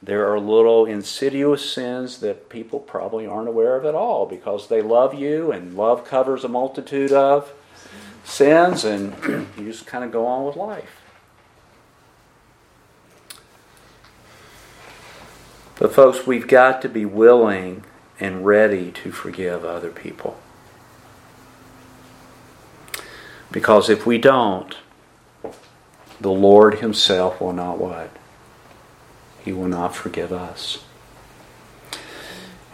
There 0.03 0.33
are 0.33 0.41
little 0.41 0.87
insidious 0.87 1.71
sins 1.71 2.19
that 2.21 2.49
people 2.49 2.81
probably 2.81 3.27
aren't 3.27 3.49
aware 3.49 3.77
of 3.77 3.85
at 3.85 3.95
all 3.95 4.27
because 4.27 4.69
they 4.69 4.83
love 4.83 5.15
you 5.15 5.53
and 5.53 5.77
love 5.77 6.05
covers 6.05 6.43
a 6.43 6.49
multitude 6.49 7.13
of 7.13 7.53
sins 8.25 8.85
and 8.85 9.15
you 9.59 9.65
just 9.65 9.87
kind 9.87 10.05
of 10.05 10.13
go 10.13 10.27
on 10.27 10.45
with 10.45 10.57
life. 10.57 11.03
But, 15.79 15.93
folks, 15.93 16.27
we've 16.27 16.47
got 16.47 16.81
to 16.83 16.89
be 16.89 17.05
willing 17.05 17.85
and 18.21 18.47
ready 18.47 18.93
to 18.93 19.11
forgive 19.11 19.65
other 19.65 19.91
people. 19.91 20.39
Because 23.51 23.91
if 23.91 24.07
we 24.07 24.19
don't, 24.19 24.77
the 26.21 26.31
Lord 26.31 26.77
Himself 26.77 27.41
will 27.41 27.53
not 27.53 27.79
what? 27.79 28.11
He 29.45 29.53
will 29.53 29.67
not 29.67 29.95
forgive 29.97 30.33
us. 30.33 30.85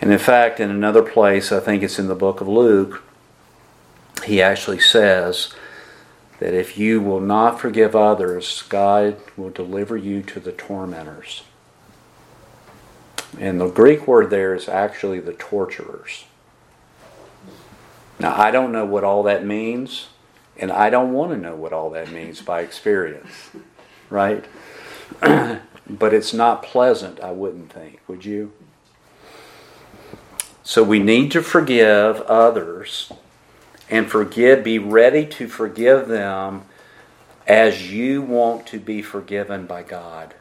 And 0.00 0.12
in 0.12 0.18
fact, 0.18 0.60
in 0.60 0.70
another 0.70 1.02
place, 1.02 1.50
I 1.50 1.60
think 1.60 1.82
it's 1.82 1.98
in 1.98 2.08
the 2.08 2.14
book 2.14 2.40
of 2.40 2.46
Luke, 2.46 3.02
he 4.28 4.42
actually 4.42 4.78
says 4.78 5.54
that 6.38 6.54
if 6.54 6.78
you 6.78 7.00
will 7.00 7.20
not 7.20 7.58
forgive 7.58 7.96
others, 7.96 8.62
God 8.68 9.16
will 9.36 9.50
deliver 9.50 9.96
you 9.96 10.22
to 10.22 10.38
the 10.38 10.52
tormentors. 10.52 11.42
And 13.38 13.60
the 13.60 13.68
Greek 13.68 14.06
word 14.06 14.30
there 14.30 14.54
is 14.54 14.68
actually 14.68 15.20
the 15.20 15.32
torturers. 15.32 16.24
Now, 18.20 18.38
I 18.38 18.50
don't 18.50 18.72
know 18.72 18.84
what 18.84 19.04
all 19.04 19.22
that 19.24 19.44
means, 19.44 20.08
and 20.56 20.70
I 20.70 20.90
don't 20.90 21.12
want 21.12 21.32
to 21.32 21.36
know 21.38 21.54
what 21.54 21.72
all 21.72 21.90
that 21.90 22.10
means 22.10 22.40
by 22.40 22.60
experience, 22.60 23.50
right? 24.10 24.44
but 25.20 26.14
it's 26.14 26.34
not 26.34 26.62
pleasant, 26.62 27.20
I 27.20 27.32
wouldn't 27.32 27.72
think, 27.72 28.00
would 28.06 28.24
you? 28.24 28.52
So 30.62 30.82
we 30.82 30.98
need 30.98 31.32
to 31.32 31.42
forgive 31.42 32.20
others 32.22 33.10
and 33.90 34.10
forgive, 34.10 34.64
be 34.64 34.78
ready 34.78 35.26
to 35.26 35.48
forgive 35.48 36.08
them 36.08 36.62
as 37.46 37.90
you 37.90 38.20
want 38.20 38.66
to 38.66 38.78
be 38.78 39.00
forgiven 39.00 39.66
by 39.66 39.82
God. 39.82 40.34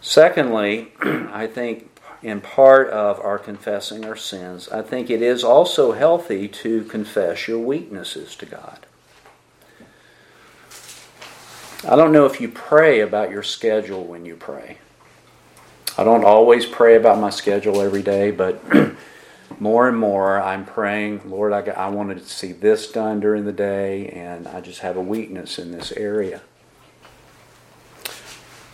Secondly, 0.00 0.92
I 1.02 1.46
think 1.46 1.90
in 2.22 2.40
part 2.40 2.88
of 2.90 3.18
our 3.20 3.38
confessing 3.38 4.04
our 4.04 4.16
sins, 4.16 4.68
I 4.68 4.82
think 4.82 5.10
it 5.10 5.22
is 5.22 5.42
also 5.42 5.92
healthy 5.92 6.48
to 6.48 6.84
confess 6.84 7.48
your 7.48 7.58
weaknesses 7.58 8.36
to 8.36 8.46
God. 8.46 8.86
I 11.86 11.96
don't 11.96 12.12
know 12.12 12.24
if 12.24 12.40
you 12.40 12.48
pray 12.48 13.00
about 13.00 13.30
your 13.30 13.42
schedule 13.42 14.04
when 14.04 14.24
you 14.24 14.36
pray. 14.36 14.78
I 15.98 16.04
don't 16.04 16.24
always 16.24 16.64
pray 16.64 16.96
about 16.96 17.18
my 17.18 17.30
schedule 17.30 17.80
every 17.80 18.02
day, 18.02 18.30
but 18.30 18.62
more 19.58 19.88
and 19.88 19.98
more 19.98 20.40
I'm 20.40 20.64
praying, 20.64 21.22
Lord, 21.24 21.52
I, 21.52 21.60
I 21.72 21.88
wanted 21.88 22.18
to 22.18 22.28
see 22.28 22.52
this 22.52 22.90
done 22.90 23.20
during 23.20 23.44
the 23.44 23.52
day, 23.52 24.08
and 24.08 24.48
I 24.48 24.60
just 24.60 24.80
have 24.80 24.96
a 24.96 25.02
weakness 25.02 25.58
in 25.58 25.72
this 25.72 25.92
area. 25.92 26.42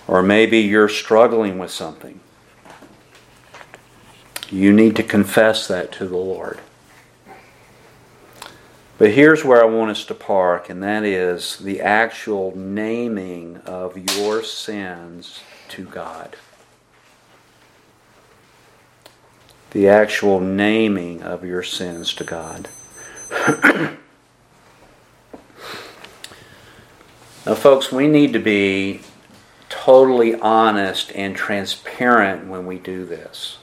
Or 0.08 0.22
maybe 0.22 0.58
you're 0.58 0.88
struggling 0.88 1.58
with 1.58 1.70
something. 1.70 2.20
You 4.50 4.72
need 4.72 4.96
to 4.96 5.02
confess 5.02 5.68
that 5.68 5.92
to 5.92 6.08
the 6.08 6.16
Lord. 6.16 6.60
But 8.98 9.12
here's 9.12 9.44
where 9.44 9.62
I 9.62 9.66
want 9.66 9.92
us 9.92 10.04
to 10.06 10.14
park, 10.14 10.68
and 10.68 10.82
that 10.82 11.04
is 11.04 11.58
the 11.58 11.80
actual 11.80 12.54
naming 12.56 13.58
of 13.58 13.96
your 14.16 14.42
sins 14.42 15.40
to 15.68 15.84
God. 15.84 16.36
The 19.70 19.88
actual 19.88 20.40
naming 20.40 21.22
of 21.22 21.44
your 21.44 21.62
sins 21.62 22.12
to 22.14 22.24
God. 22.24 22.68
now, 27.46 27.54
folks, 27.54 27.92
we 27.92 28.08
need 28.08 28.32
to 28.32 28.40
be 28.40 29.02
totally 29.68 30.34
honest 30.34 31.12
and 31.14 31.36
transparent 31.36 32.48
when 32.48 32.66
we 32.66 32.78
do 32.78 33.06
this. 33.06 33.58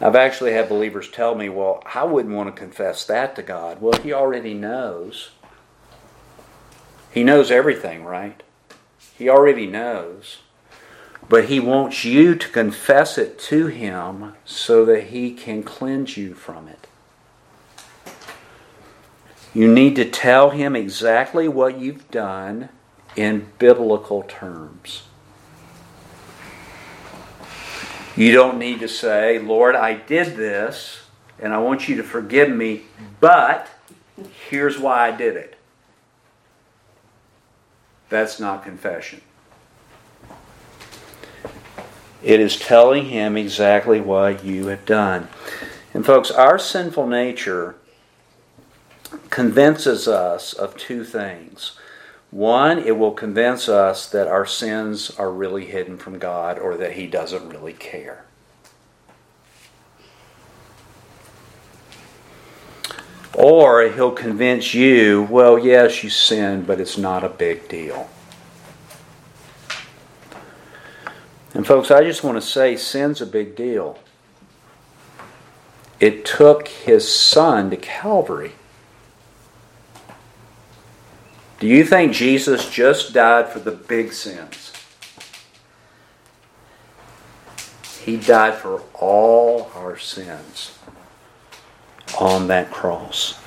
I've 0.00 0.16
actually 0.16 0.52
had 0.52 0.68
believers 0.68 1.10
tell 1.10 1.34
me, 1.34 1.48
well, 1.48 1.82
I 1.92 2.04
wouldn't 2.04 2.34
want 2.34 2.54
to 2.54 2.60
confess 2.60 3.04
that 3.06 3.34
to 3.36 3.42
God. 3.42 3.80
Well, 3.80 4.00
He 4.00 4.12
already 4.12 4.54
knows. 4.54 5.30
He 7.10 7.24
knows 7.24 7.50
everything, 7.50 8.04
right? 8.04 8.42
He 9.16 9.28
already 9.28 9.66
knows. 9.66 10.38
But 11.28 11.46
He 11.46 11.60
wants 11.60 12.04
you 12.04 12.34
to 12.34 12.48
confess 12.48 13.18
it 13.18 13.38
to 13.40 13.66
Him 13.66 14.34
so 14.44 14.84
that 14.84 15.04
He 15.04 15.32
can 15.32 15.62
cleanse 15.62 16.16
you 16.16 16.34
from 16.34 16.68
it. 16.68 16.86
You 19.52 19.72
need 19.72 19.96
to 19.96 20.08
tell 20.08 20.50
Him 20.50 20.74
exactly 20.74 21.48
what 21.48 21.78
you've 21.78 22.10
done 22.10 22.68
in 23.16 23.46
biblical 23.58 24.22
terms. 24.22 25.04
You 28.16 28.32
don't 28.32 28.58
need 28.58 28.80
to 28.80 28.88
say, 28.88 29.38
Lord, 29.38 29.74
I 29.74 29.94
did 29.94 30.36
this 30.36 31.00
and 31.40 31.52
I 31.52 31.58
want 31.58 31.88
you 31.88 31.96
to 31.96 32.02
forgive 32.02 32.48
me, 32.48 32.82
but 33.18 33.68
here's 34.48 34.78
why 34.78 35.08
I 35.08 35.10
did 35.10 35.36
it. 35.36 35.56
That's 38.08 38.38
not 38.38 38.62
confession. 38.62 39.20
It 42.24 42.40
is 42.40 42.58
telling 42.58 43.06
him 43.06 43.36
exactly 43.36 44.00
what 44.00 44.44
you 44.44 44.68
have 44.68 44.86
done. 44.86 45.28
And, 45.92 46.06
folks, 46.06 46.30
our 46.30 46.58
sinful 46.58 47.06
nature 47.06 47.76
convinces 49.28 50.08
us 50.08 50.54
of 50.54 50.76
two 50.76 51.04
things. 51.04 51.78
One, 52.30 52.78
it 52.78 52.96
will 52.98 53.12
convince 53.12 53.68
us 53.68 54.08
that 54.10 54.26
our 54.26 54.46
sins 54.46 55.10
are 55.10 55.30
really 55.30 55.66
hidden 55.66 55.98
from 55.98 56.18
God 56.18 56.58
or 56.58 56.76
that 56.78 56.94
He 56.94 57.06
doesn't 57.06 57.48
really 57.50 57.74
care. 57.74 58.24
Or 63.34 63.82
He'll 63.82 64.12
convince 64.12 64.72
you, 64.72 65.28
well, 65.30 65.58
yes, 65.58 66.02
you 66.02 66.10
sinned, 66.10 66.66
but 66.66 66.80
it's 66.80 66.96
not 66.96 67.22
a 67.22 67.28
big 67.28 67.68
deal. 67.68 68.08
And, 71.64 71.68
folks, 71.68 71.90
I 71.90 72.04
just 72.04 72.22
want 72.22 72.36
to 72.36 72.46
say 72.46 72.76
sin's 72.76 73.22
a 73.22 73.26
big 73.26 73.56
deal. 73.56 73.98
It 75.98 76.26
took 76.26 76.68
His 76.68 77.12
Son 77.12 77.70
to 77.70 77.76
Calvary 77.78 78.52
do 81.64 81.70
you 81.70 81.82
think 81.82 82.12
Jesus 82.12 82.68
just 82.68 83.14
died 83.14 83.48
for 83.48 83.58
the 83.58 83.70
big 83.70 84.12
sins? 84.12 84.70
He 88.02 88.18
died 88.18 88.56
for 88.56 88.82
all 88.92 89.70
our 89.74 89.96
sins 89.96 90.78
on 92.20 92.48
that 92.48 92.70
cross. 92.70 93.40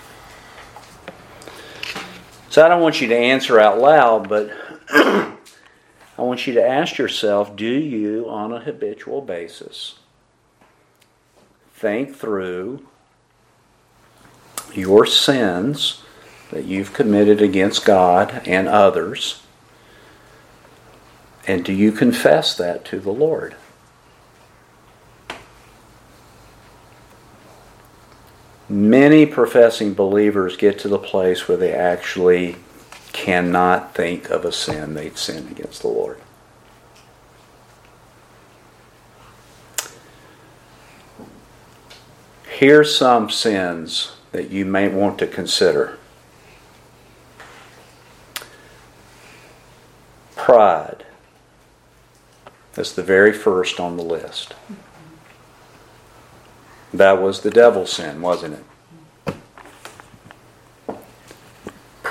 So 2.49 2.65
I 2.65 2.69
don't 2.69 2.81
want 2.81 2.99
you 3.01 3.07
to 3.09 3.15
answer 3.15 3.59
out 3.59 3.77
loud, 3.77 4.27
but 4.27 4.49
I 6.17 6.23
want 6.23 6.47
you 6.47 6.53
to 6.55 6.65
ask 6.65 6.97
yourself 6.97 7.55
do 7.55 7.65
you, 7.65 8.27
on 8.29 8.51
a 8.51 8.59
habitual 8.59 9.21
basis, 9.21 9.95
think 11.73 12.15
through 12.15 12.85
your 14.73 15.05
sins? 15.05 16.03
that 16.51 16.65
you've 16.65 16.93
committed 16.93 17.41
against 17.41 17.85
God 17.85 18.41
and 18.45 18.67
others? 18.67 19.41
And 21.45 21.63
do 21.63 21.73
you 21.73 21.91
confess 21.91 22.55
that 22.55 22.85
to 22.85 22.99
the 22.99 23.11
Lord? 23.11 23.55
Many 28.69 29.25
professing 29.25 29.93
believers 29.93 30.57
get 30.57 30.79
to 30.79 30.89
the 30.89 30.99
place 30.99 31.47
where 31.47 31.57
they 31.57 31.71
actually 31.71 32.57
cannot 33.27 33.93
think 33.93 34.29
of 34.29 34.45
a 34.45 34.53
sin 34.53 34.93
they've 34.93 35.17
sinned 35.17 35.51
against 35.51 35.81
the 35.81 35.89
Lord. 35.89 36.17
Here's 42.47 42.95
some 42.95 43.29
sins 43.29 44.13
that 44.31 44.49
you 44.49 44.63
may 44.63 44.87
want 44.87 45.19
to 45.19 45.27
consider. 45.27 45.97
pride. 50.37 51.03
That's 52.75 52.93
the 52.93 53.03
very 53.03 53.33
first 53.33 53.81
on 53.81 53.97
the 53.97 54.03
list. 54.03 54.53
That 56.93 57.21
was 57.21 57.41
the 57.41 57.49
devil's 57.49 57.91
sin, 57.91 58.21
wasn't 58.21 58.53
it? 58.53 58.63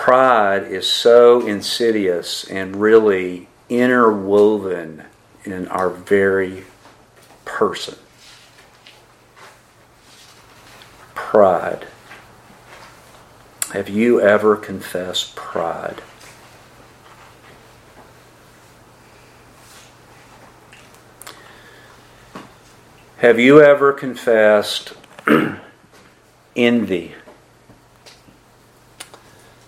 Pride 0.07 0.63
is 0.71 0.89
so 0.89 1.45
insidious 1.45 2.45
and 2.45 2.77
really 2.77 3.49
interwoven 3.69 5.03
in 5.45 5.67
our 5.67 5.91
very 5.91 6.63
person. 7.45 7.99
Pride. 11.17 11.89
Have 13.73 13.89
you 13.89 14.21
ever 14.21 14.55
confessed 14.55 15.35
pride? 15.35 16.01
Have 23.17 23.41
you 23.41 23.61
ever 23.61 23.93
confessed 23.93 24.93
envy? 26.55 27.16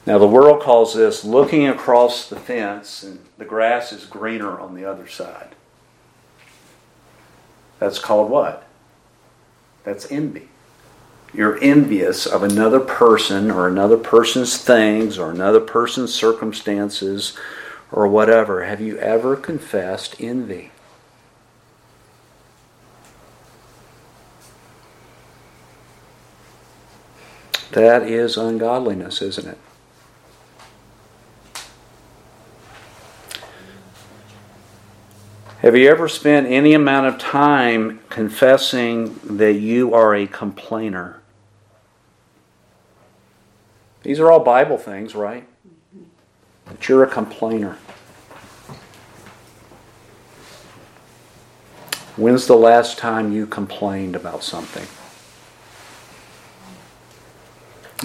Now, 0.09 0.17
the 0.17 0.27
world 0.27 0.63
calls 0.63 0.95
this 0.95 1.23
looking 1.23 1.69
across 1.69 2.31
the 2.31 2.41
fence 2.41 3.03
and 3.03 3.19
the 3.37 3.45
grass 3.45 3.93
is 3.93 4.07
greener 4.07 4.59
on 4.59 4.75
the 4.75 4.83
other 4.87 5.07
side. 5.07 5.55
That's 7.79 7.99
called 7.99 8.31
what? 8.31 8.67
That's 9.85 10.11
envy. 10.11 10.49
You're 11.35 11.63
envious 11.63 12.25
of 12.25 12.43
another 12.43 12.81
person 12.81 13.51
or 13.51 13.69
another 13.69 13.99
person's 13.99 14.57
things 14.57 15.19
or 15.19 15.31
another 15.31 15.61
person's 15.61 16.15
circumstances 16.15 17.37
or 17.93 18.09
whatever. 18.09 18.65
Have 18.65 18.81
you 18.81 18.97
ever 18.97 19.37
confessed 19.37 20.17
envy? 20.19 20.71
That 27.73 28.05
is 28.05 28.39
ungodliness, 28.39 29.21
isn't 29.21 29.47
it? 29.47 29.59
Have 35.61 35.77
you 35.77 35.91
ever 35.91 36.07
spent 36.07 36.47
any 36.47 36.73
amount 36.73 37.09
of 37.09 37.19
time 37.19 37.99
confessing 38.11 39.19
that 39.25 39.55
you 39.55 39.93
are 39.93 40.15
a 40.15 40.29
complainer? 40.29 41.21
These 44.05 44.21
are 44.21 44.31
all 44.31 44.39
Bible 44.39 44.79
things, 44.79 45.17
right? 45.17 45.49
That 46.67 46.89
you're 46.89 47.03
a 47.03 47.11
complainer. 47.11 47.77
When's 52.17 52.47
the 52.47 52.57
last 52.57 52.97
time 52.97 53.33
you 53.33 53.45
complained 53.45 54.15
about 54.15 54.45
something? 54.45 54.87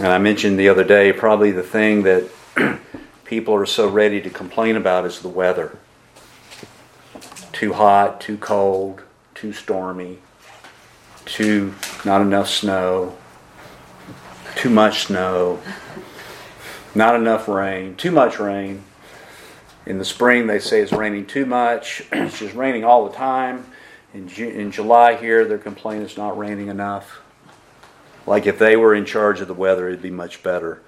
And 0.04 0.12
I 0.12 0.18
mentioned 0.18 0.58
the 0.58 0.70
other 0.70 0.84
day, 0.84 1.14
probably 1.14 1.52
the 1.52 1.62
thing 1.62 2.02
that 2.02 2.32
people 3.26 3.54
are 3.54 3.68
so 3.68 3.88
ready 3.88 4.20
to 4.22 4.32
complain 4.32 4.76
about 4.76 5.06
is 5.06 5.20
the 5.20 5.30
weather. 5.30 5.78
Too 7.54 7.74
hot, 7.74 8.20
too 8.20 8.38
cold, 8.38 9.04
too 9.36 9.54
stormy, 9.54 10.18
too 11.26 11.74
not 12.04 12.22
enough 12.22 12.50
snow, 12.50 13.16
too 14.56 14.70
much 14.70 15.06
snow, 15.06 15.62
not 16.96 17.16
enough 17.16 17.48
rain, 17.48 17.96
too 17.96 18.12
much 18.12 18.40
rain. 18.40 18.84
In 19.86 19.98
the 19.98 20.06
spring, 20.06 20.48
they 20.48 20.60
say 20.60 20.82
it's 20.82 20.92
raining 20.92 21.26
too 21.26 21.46
much. 21.46 22.04
it's 22.12 22.40
just 22.40 22.56
raining 22.56 22.84
all 22.84 23.08
the 23.08 23.16
time. 23.16 23.66
In, 24.14 24.28
Ju- 24.28 24.50
in 24.50 24.72
July, 24.72 25.16
here, 25.16 25.46
they're 25.46 25.58
complaining 25.58 26.04
it's 26.04 26.18
not 26.18 26.38
raining 26.38 26.68
enough. 26.68 27.22
Like 28.26 28.46
if 28.48 28.58
they 28.58 28.76
were 28.76 28.96
in 28.96 29.06
charge 29.06 29.42
of 29.42 29.48
the 29.48 29.54
weather, 29.54 29.88
it'd 29.88 30.02
be 30.02 30.10
much 30.10 30.42
better. 30.44 30.82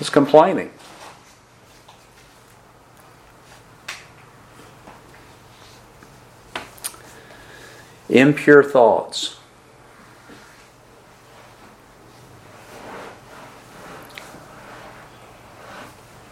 It's 0.00 0.10
complaining. 0.10 0.72
Impure 8.12 8.62
thoughts. 8.62 9.38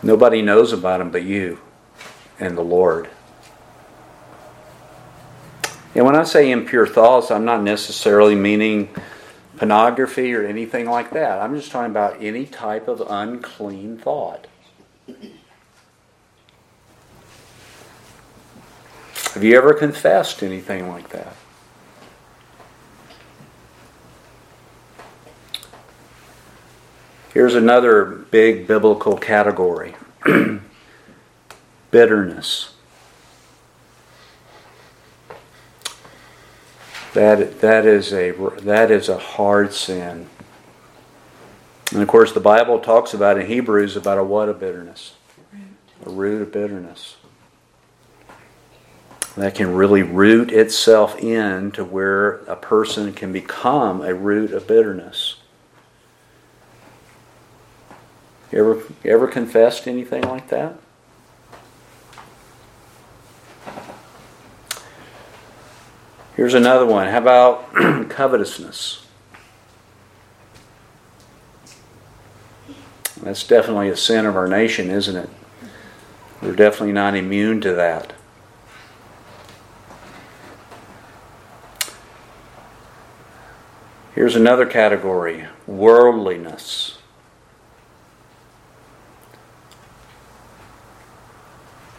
Nobody 0.02 0.42
knows 0.42 0.74
about 0.74 0.98
them 0.98 1.10
but 1.10 1.22
you 1.22 1.58
and 2.38 2.54
the 2.58 2.62
Lord. 2.62 3.08
And 5.94 6.04
when 6.04 6.14
I 6.14 6.24
say 6.24 6.50
impure 6.50 6.86
thoughts, 6.86 7.30
I'm 7.30 7.46
not 7.46 7.62
necessarily 7.62 8.34
meaning 8.34 8.90
pornography 9.56 10.34
or 10.34 10.44
anything 10.44 10.84
like 10.84 11.12
that. 11.12 11.40
I'm 11.40 11.56
just 11.56 11.70
talking 11.70 11.90
about 11.90 12.22
any 12.22 12.44
type 12.44 12.88
of 12.88 13.00
unclean 13.08 13.96
thought. 13.96 14.46
Have 19.32 19.42
you 19.42 19.56
ever 19.56 19.72
confessed 19.72 20.42
anything 20.42 20.86
like 20.90 21.08
that? 21.08 21.34
Here's 27.32 27.54
another 27.54 28.04
big 28.04 28.66
biblical 28.66 29.16
category 29.16 29.94
bitterness. 31.92 32.74
That, 37.14 37.60
that, 37.60 37.86
is 37.86 38.12
a, 38.12 38.32
that 38.62 38.90
is 38.90 39.08
a 39.08 39.18
hard 39.18 39.72
sin. 39.72 40.28
And 41.92 42.02
of 42.02 42.08
course, 42.08 42.32
the 42.32 42.40
Bible 42.40 42.80
talks 42.80 43.14
about 43.14 43.38
in 43.38 43.46
Hebrews 43.46 43.96
about 43.96 44.18
a 44.18 44.24
what 44.24 44.48
of 44.48 44.58
bitterness? 44.58 45.14
A 46.04 46.10
root 46.10 46.42
of 46.42 46.52
bitterness. 46.52 47.16
That 49.36 49.54
can 49.54 49.74
really 49.74 50.02
root 50.02 50.50
itself 50.50 51.16
in 51.20 51.70
to 51.72 51.84
where 51.84 52.36
a 52.46 52.56
person 52.56 53.12
can 53.12 53.32
become 53.32 54.00
a 54.00 54.14
root 54.14 54.52
of 54.52 54.66
bitterness. 54.66 55.39
You 58.52 58.58
ever, 58.58 58.82
you 59.04 59.12
ever 59.12 59.28
confessed 59.28 59.86
anything 59.86 60.22
like 60.22 60.48
that? 60.48 60.74
Here's 66.34 66.54
another 66.54 66.86
one. 66.86 67.06
How 67.08 67.18
about 67.18 67.72
covetousness? 68.10 69.06
That's 73.22 73.46
definitely 73.46 73.90
a 73.90 73.96
sin 73.96 74.24
of 74.24 74.34
our 74.34 74.48
nation, 74.48 74.90
isn't 74.90 75.14
it? 75.14 75.28
We're 76.40 76.56
definitely 76.56 76.92
not 76.92 77.14
immune 77.14 77.60
to 77.60 77.74
that. 77.74 78.14
Here's 84.14 84.34
another 84.34 84.64
category 84.66 85.46
worldliness. 85.66 86.99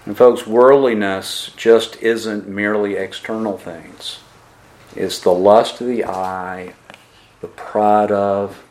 And, 0.05 0.17
folks, 0.17 0.47
worldliness 0.47 1.51
just 1.55 2.01
isn't 2.01 2.47
merely 2.47 2.95
external 2.95 3.57
things, 3.57 4.19
it's 4.95 5.19
the 5.19 5.31
lust 5.31 5.79
of 5.79 5.87
the 5.87 6.05
eye, 6.05 6.73
the 7.39 7.47
pride 7.47 8.11
of 8.11 8.63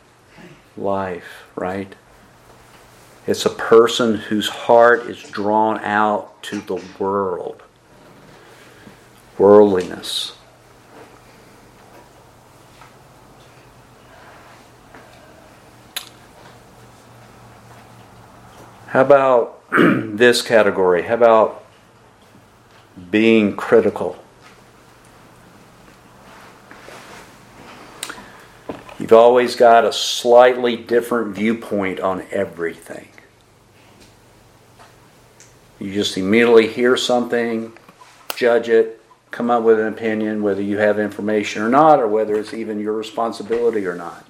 life, 0.76 1.44
right? 1.54 1.94
It's 3.26 3.46
a 3.46 3.50
person 3.50 4.16
whose 4.16 4.48
heart 4.48 5.06
is 5.06 5.22
drawn 5.22 5.78
out 5.80 6.42
to 6.44 6.60
the 6.60 6.82
world. 6.98 7.62
Worldliness. 9.38 10.36
How 18.88 19.02
about 19.02 19.59
this 19.78 20.42
category? 20.42 21.02
How 21.02 21.14
about 21.14 21.64
being 23.10 23.56
critical? 23.56 24.22
You've 28.98 29.12
always 29.12 29.56
got 29.56 29.84
a 29.84 29.92
slightly 29.92 30.76
different 30.76 31.34
viewpoint 31.34 32.00
on 32.00 32.24
everything. 32.30 33.08
You 35.78 35.92
just 35.92 36.18
immediately 36.18 36.68
hear 36.68 36.96
something, 36.96 37.72
judge 38.36 38.68
it, 38.68 39.00
come 39.30 39.50
up 39.50 39.62
with 39.62 39.80
an 39.80 39.86
opinion, 39.86 40.42
whether 40.42 40.60
you 40.60 40.78
have 40.78 40.98
information 40.98 41.62
or 41.62 41.68
not, 41.68 41.98
or 41.98 42.06
whether 42.06 42.34
it's 42.34 42.52
even 42.52 42.78
your 42.78 42.92
responsibility 42.92 43.86
or 43.86 43.94
not. 43.94 44.26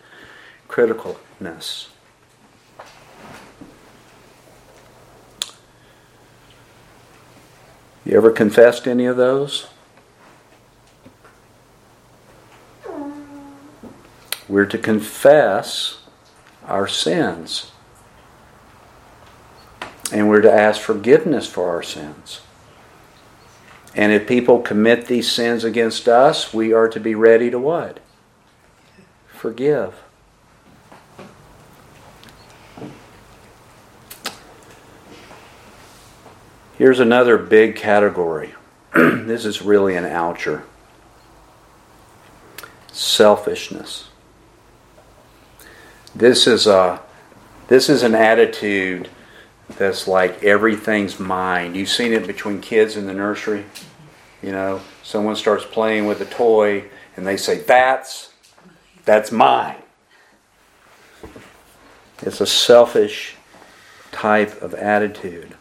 Criticalness. 0.69 1.90
You 8.11 8.17
ever 8.17 8.33
confessed 8.33 8.89
any 8.89 9.07
of 9.07 9.17
those? 9.17 9.69
We're 14.49 14.67
to 14.67 14.79
confess 14.79 16.01
our 16.67 16.89
sins. 16.89 17.71
And 20.13 20.29
we're 20.29 20.41
to 20.41 20.53
ask 20.53 20.81
forgiveness 20.81 21.47
for 21.47 21.71
our 21.71 21.85
sins. 21.85 22.41
And 23.95 24.11
if 24.11 24.27
people 24.27 24.59
commit 24.59 25.07
these 25.07 25.31
sins 25.31 25.63
against 25.63 26.09
us, 26.09 26.53
we 26.53 26.73
are 26.73 26.89
to 26.89 26.99
be 26.99 27.15
ready 27.15 27.49
to 27.49 27.61
what? 27.61 28.01
Forgive. 29.29 29.95
Here's 36.81 36.99
another 36.99 37.37
big 37.37 37.77
category. 37.77 38.55
this 38.95 39.45
is 39.45 39.61
really 39.61 39.97
an 39.97 40.05
oucher 40.05 40.63
selfishness. 42.91 44.09
This 46.15 46.47
is 46.47 46.67
a 46.67 47.03
this 47.69 47.91
is 47.91 48.03
an 48.03 48.15
attitude 48.15 49.11
that's 49.77 50.09
like 50.09 50.43
everything's 50.43 51.21
mine. 51.21 51.75
You've 51.75 51.91
seen 51.91 52.15
it 52.15 52.27
between 52.27 52.63
kids 52.63 52.97
in 52.97 53.07
the 53.07 53.13
nursery. 53.13 53.67
You 54.43 54.53
know, 54.53 54.81
someone 55.03 55.37
starts 55.37 55.67
playing 55.67 56.07
with 56.07 56.23
a 56.23 56.25
toy 56.25 56.85
and 57.15 57.27
they 57.27 57.37
say, 57.37 57.59
That's 57.59 58.33
that's 59.05 59.31
mine. 59.31 59.83
It's 62.23 62.41
a 62.41 62.47
selfish 62.47 63.35
type 64.13 64.63
of 64.63 64.73
attitude. 64.73 65.57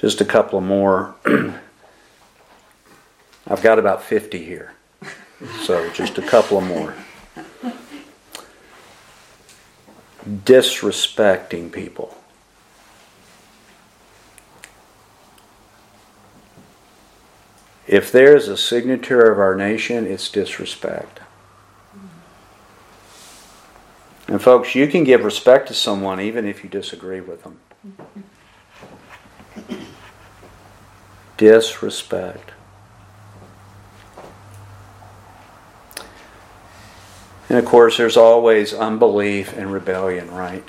Just 0.00 0.20
a 0.22 0.24
couple 0.24 0.58
of 0.58 0.64
more. 0.64 1.14
I've 3.46 3.62
got 3.62 3.78
about 3.78 4.02
50 4.02 4.42
here. 4.42 4.72
So 5.62 5.90
just 5.90 6.16
a 6.16 6.22
couple 6.22 6.58
of 6.58 6.64
more. 6.64 6.94
disrespecting 10.26 11.72
people. 11.72 12.16
If 17.86 18.12
there's 18.12 18.46
a 18.48 18.56
signature 18.56 19.30
of 19.32 19.38
our 19.38 19.54
nation, 19.54 20.06
it's 20.06 20.28
disrespect. 20.28 21.20
And 24.28 24.40
folks, 24.40 24.76
you 24.76 24.86
can 24.86 25.02
give 25.02 25.24
respect 25.24 25.66
to 25.68 25.74
someone 25.74 26.20
even 26.20 26.46
if 26.46 26.62
you 26.62 26.70
disagree 26.70 27.20
with 27.20 27.42
them. 27.42 27.58
Disrespect. 31.40 32.50
And 37.48 37.58
of 37.58 37.64
course, 37.64 37.96
there's 37.96 38.18
always 38.18 38.74
unbelief 38.74 39.56
and 39.56 39.72
rebellion, 39.72 40.30
right? 40.30 40.68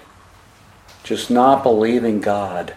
Just 1.04 1.30
not 1.30 1.62
believing 1.62 2.22
God 2.22 2.74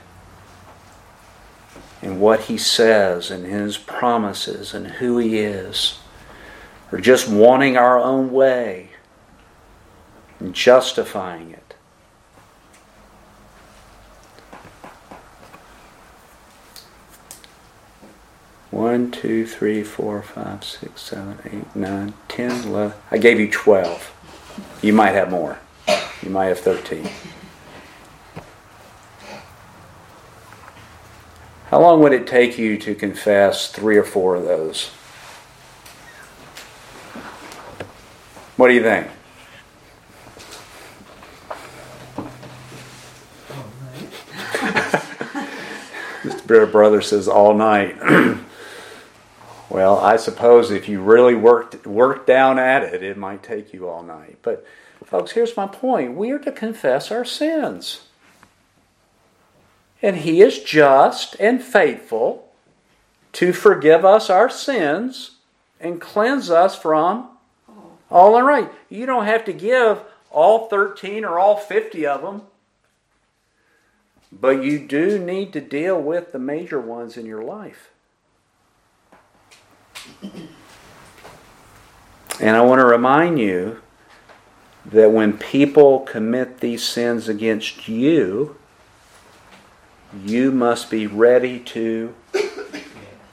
and 2.03 2.21
what 2.21 2.41
He 2.41 2.59
says 2.59 3.31
and 3.31 3.47
His 3.47 3.79
promises 3.79 4.75
and 4.75 4.89
who 4.89 5.19
He 5.19 5.39
is, 5.39 6.01
or 6.91 6.99
just 6.99 7.29
wanting 7.29 7.77
our 7.77 8.01
own 8.01 8.33
way 8.33 8.91
and 10.41 10.53
justifying 10.53 11.53
it. 11.53 11.64
One, 18.75 19.13
two, 19.13 19.47
three, 19.47 19.85
four, 19.85 20.21
five, 20.21 20.65
six, 20.65 21.03
seven, 21.03 21.39
eight, 21.45 21.77
nine, 21.77 22.13
ten, 22.27 22.51
eleven. 22.67 22.99
I 23.09 23.19
gave 23.19 23.39
you 23.39 23.49
twelve. 23.49 24.13
You 24.83 24.93
might 24.93 25.13
have 25.13 25.31
more. 25.31 25.61
You 26.25 26.31
might 26.31 26.47
have 26.47 26.59
thirteen. 26.59 27.09
How 31.67 31.81
long 31.81 32.01
would 32.01 32.13
it 32.13 32.27
take 32.27 32.59
you 32.59 32.77
to 32.79 32.97
confess 32.97 33.71
three 33.71 33.97
or 33.97 34.03
four 34.03 34.35
of 34.35 34.43
those? 34.43 34.89
What 38.57 38.67
do 38.67 38.75
you 38.75 38.83
think? 38.83 39.07
All 42.19 42.27
night. 43.85 44.11
Mr. 46.25 46.47
Bear 46.49 46.67
Brother 46.67 47.01
says 47.01 47.29
all 47.29 47.55
night. 47.55 47.97
well, 49.75 49.99
I 49.99 50.15
suppose 50.15 50.71
if 50.71 50.89
you 50.89 51.01
really 51.01 51.35
worked 51.35 51.85
worked 51.85 52.29
down 52.29 52.61
at 52.61 52.85
it, 52.85 53.03
it 53.03 53.19
might 53.19 53.43
take 53.43 53.75
you 53.75 53.89
all 53.89 54.05
night. 54.05 54.39
But 54.41 54.65
folks, 55.05 55.33
here's 55.33 55.57
my 55.57 55.67
point. 55.67 56.15
We 56.15 56.31
are 56.31 56.39
to 56.39 56.53
confess 56.53 57.11
our 57.11 57.25
sins. 57.25 58.03
And 60.01 60.19
he 60.19 60.43
is 60.43 60.63
just 60.63 61.35
and 61.41 61.61
faithful 61.61 62.53
to 63.33 63.53
forgive 63.53 64.05
us 64.05 64.31
our 64.31 64.49
sins 64.49 65.39
and 65.81 66.01
cleanse 66.01 66.51
us 66.51 66.79
from 66.79 67.31
all 68.13 68.35
unright. 68.35 68.71
You 68.89 69.07
don't 69.07 69.27
have 69.27 69.45
to 69.47 69.53
give 69.53 70.03
all 70.31 70.69
13 70.69 71.25
or 71.25 71.41
all 71.41 71.57
50 71.57 72.07
of 72.07 72.23
them. 72.23 72.43
But 74.31 74.63
you 74.63 74.87
do 74.87 75.19
need 75.19 75.53
to 75.55 75.61
deal 75.61 76.01
with 76.01 76.31
the 76.31 76.39
major 76.39 76.81
ones 76.81 77.17
in 77.17 77.27
your 77.27 77.43
life. 77.43 77.91
And 82.41 82.57
I 82.57 82.61
want 82.63 82.81
to 82.81 82.85
remind 82.85 83.39
you 83.39 83.81
that 84.87 85.11
when 85.11 85.39
people 85.39 86.01
commit 86.01 86.61
these 86.61 86.83
sins 86.83 87.29
against 87.29 87.89
you, 87.89 88.57
you 90.25 90.51
must 90.51 90.91
be 90.91 91.07
ready 91.07 91.59
to 91.61 92.15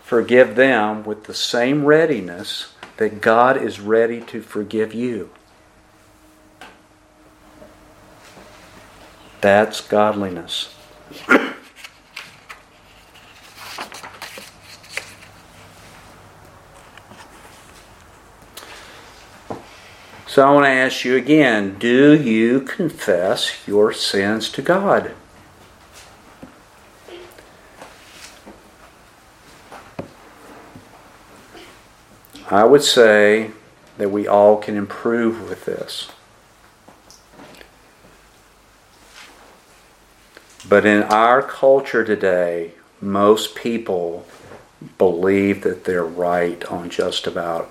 forgive 0.04 0.56
them 0.56 1.04
with 1.04 1.26
the 1.26 1.34
same 1.34 1.86
readiness 1.86 2.74
that 2.98 3.22
God 3.22 3.58
is 3.58 3.80
ready 3.80 4.22
to 4.22 4.42
forgive 4.42 4.94
you. 4.94 5.30
That's 9.42 9.82
godliness. 9.82 10.76
So 20.32 20.48
I 20.48 20.54
want 20.54 20.64
to 20.64 20.70
ask 20.70 21.04
you 21.04 21.18
again 21.18 21.78
do 21.78 22.14
you 22.14 22.62
confess 22.62 23.68
your 23.68 23.92
sins 23.92 24.48
to 24.52 24.62
God? 24.62 25.12
I 32.50 32.64
would 32.64 32.82
say 32.82 33.52
that 33.98 34.10
we 34.10 34.26
all 34.26 34.56
can 34.56 34.78
improve 34.78 35.50
with 35.50 35.66
this. 35.66 36.10
But 40.66 40.86
in 40.86 41.04
our 41.04 41.44
culture 41.44 42.06
today, 42.06 42.76
most 43.02 43.54
people 43.54 44.26
believe 44.98 45.64
that 45.64 45.84
they're 45.84 46.06
right 46.06 46.64
on 46.72 46.90
just 46.90 47.28
about 47.28 47.70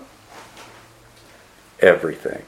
everything. 1.81 2.43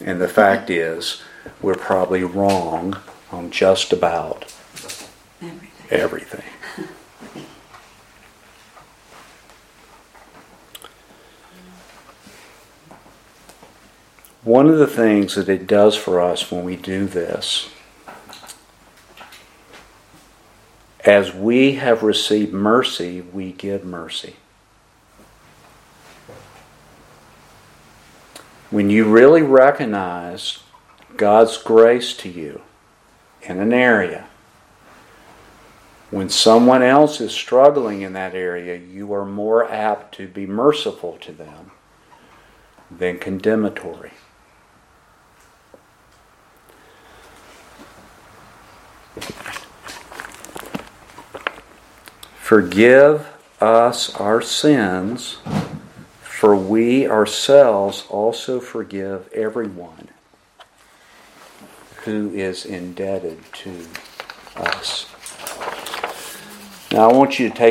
And 0.00 0.20
the 0.20 0.28
fact 0.28 0.70
is, 0.70 1.22
we're 1.60 1.74
probably 1.74 2.24
wrong 2.24 2.96
on 3.30 3.50
just 3.50 3.92
about 3.92 4.44
everything. 5.42 5.70
everything. 5.90 6.44
One 14.44 14.68
of 14.68 14.78
the 14.78 14.86
things 14.86 15.34
that 15.34 15.48
it 15.48 15.66
does 15.66 15.94
for 15.94 16.20
us 16.20 16.50
when 16.50 16.64
we 16.64 16.76
do 16.76 17.06
this 17.06 17.68
As 21.08 21.32
we 21.32 21.76
have 21.76 22.02
received 22.02 22.52
mercy, 22.52 23.22
we 23.22 23.52
give 23.52 23.82
mercy. 23.82 24.36
When 28.78 28.90
you 28.90 29.06
really 29.06 29.42
recognize 29.42 30.60
God's 31.16 31.56
grace 31.56 32.16
to 32.18 32.28
you 32.28 32.62
in 33.42 33.58
an 33.58 33.72
area, 33.72 34.28
when 36.12 36.28
someone 36.28 36.84
else 36.84 37.20
is 37.20 37.32
struggling 37.32 38.02
in 38.02 38.12
that 38.12 38.36
area, 38.36 38.76
you 38.76 39.12
are 39.12 39.24
more 39.24 39.68
apt 39.68 40.14
to 40.18 40.28
be 40.28 40.46
merciful 40.46 41.18
to 41.22 41.32
them 41.32 41.72
than 42.88 43.18
condemnatory. 43.18 44.12
Forgive 52.36 53.26
us 53.60 54.14
our 54.14 54.40
sins, 54.40 55.38
for 56.38 56.54
we 56.54 57.04
ourselves 57.04 58.06
also 58.08 58.60
forgive 58.60 59.28
everyone 59.32 60.08
who 62.04 62.30
is 62.30 62.64
indebted 62.64 63.40
to 63.52 63.84
us. 64.54 65.06
Now, 66.92 67.10
I 67.10 67.12
want 67.12 67.40
you 67.40 67.48
to 67.48 67.54
take 67.56 67.66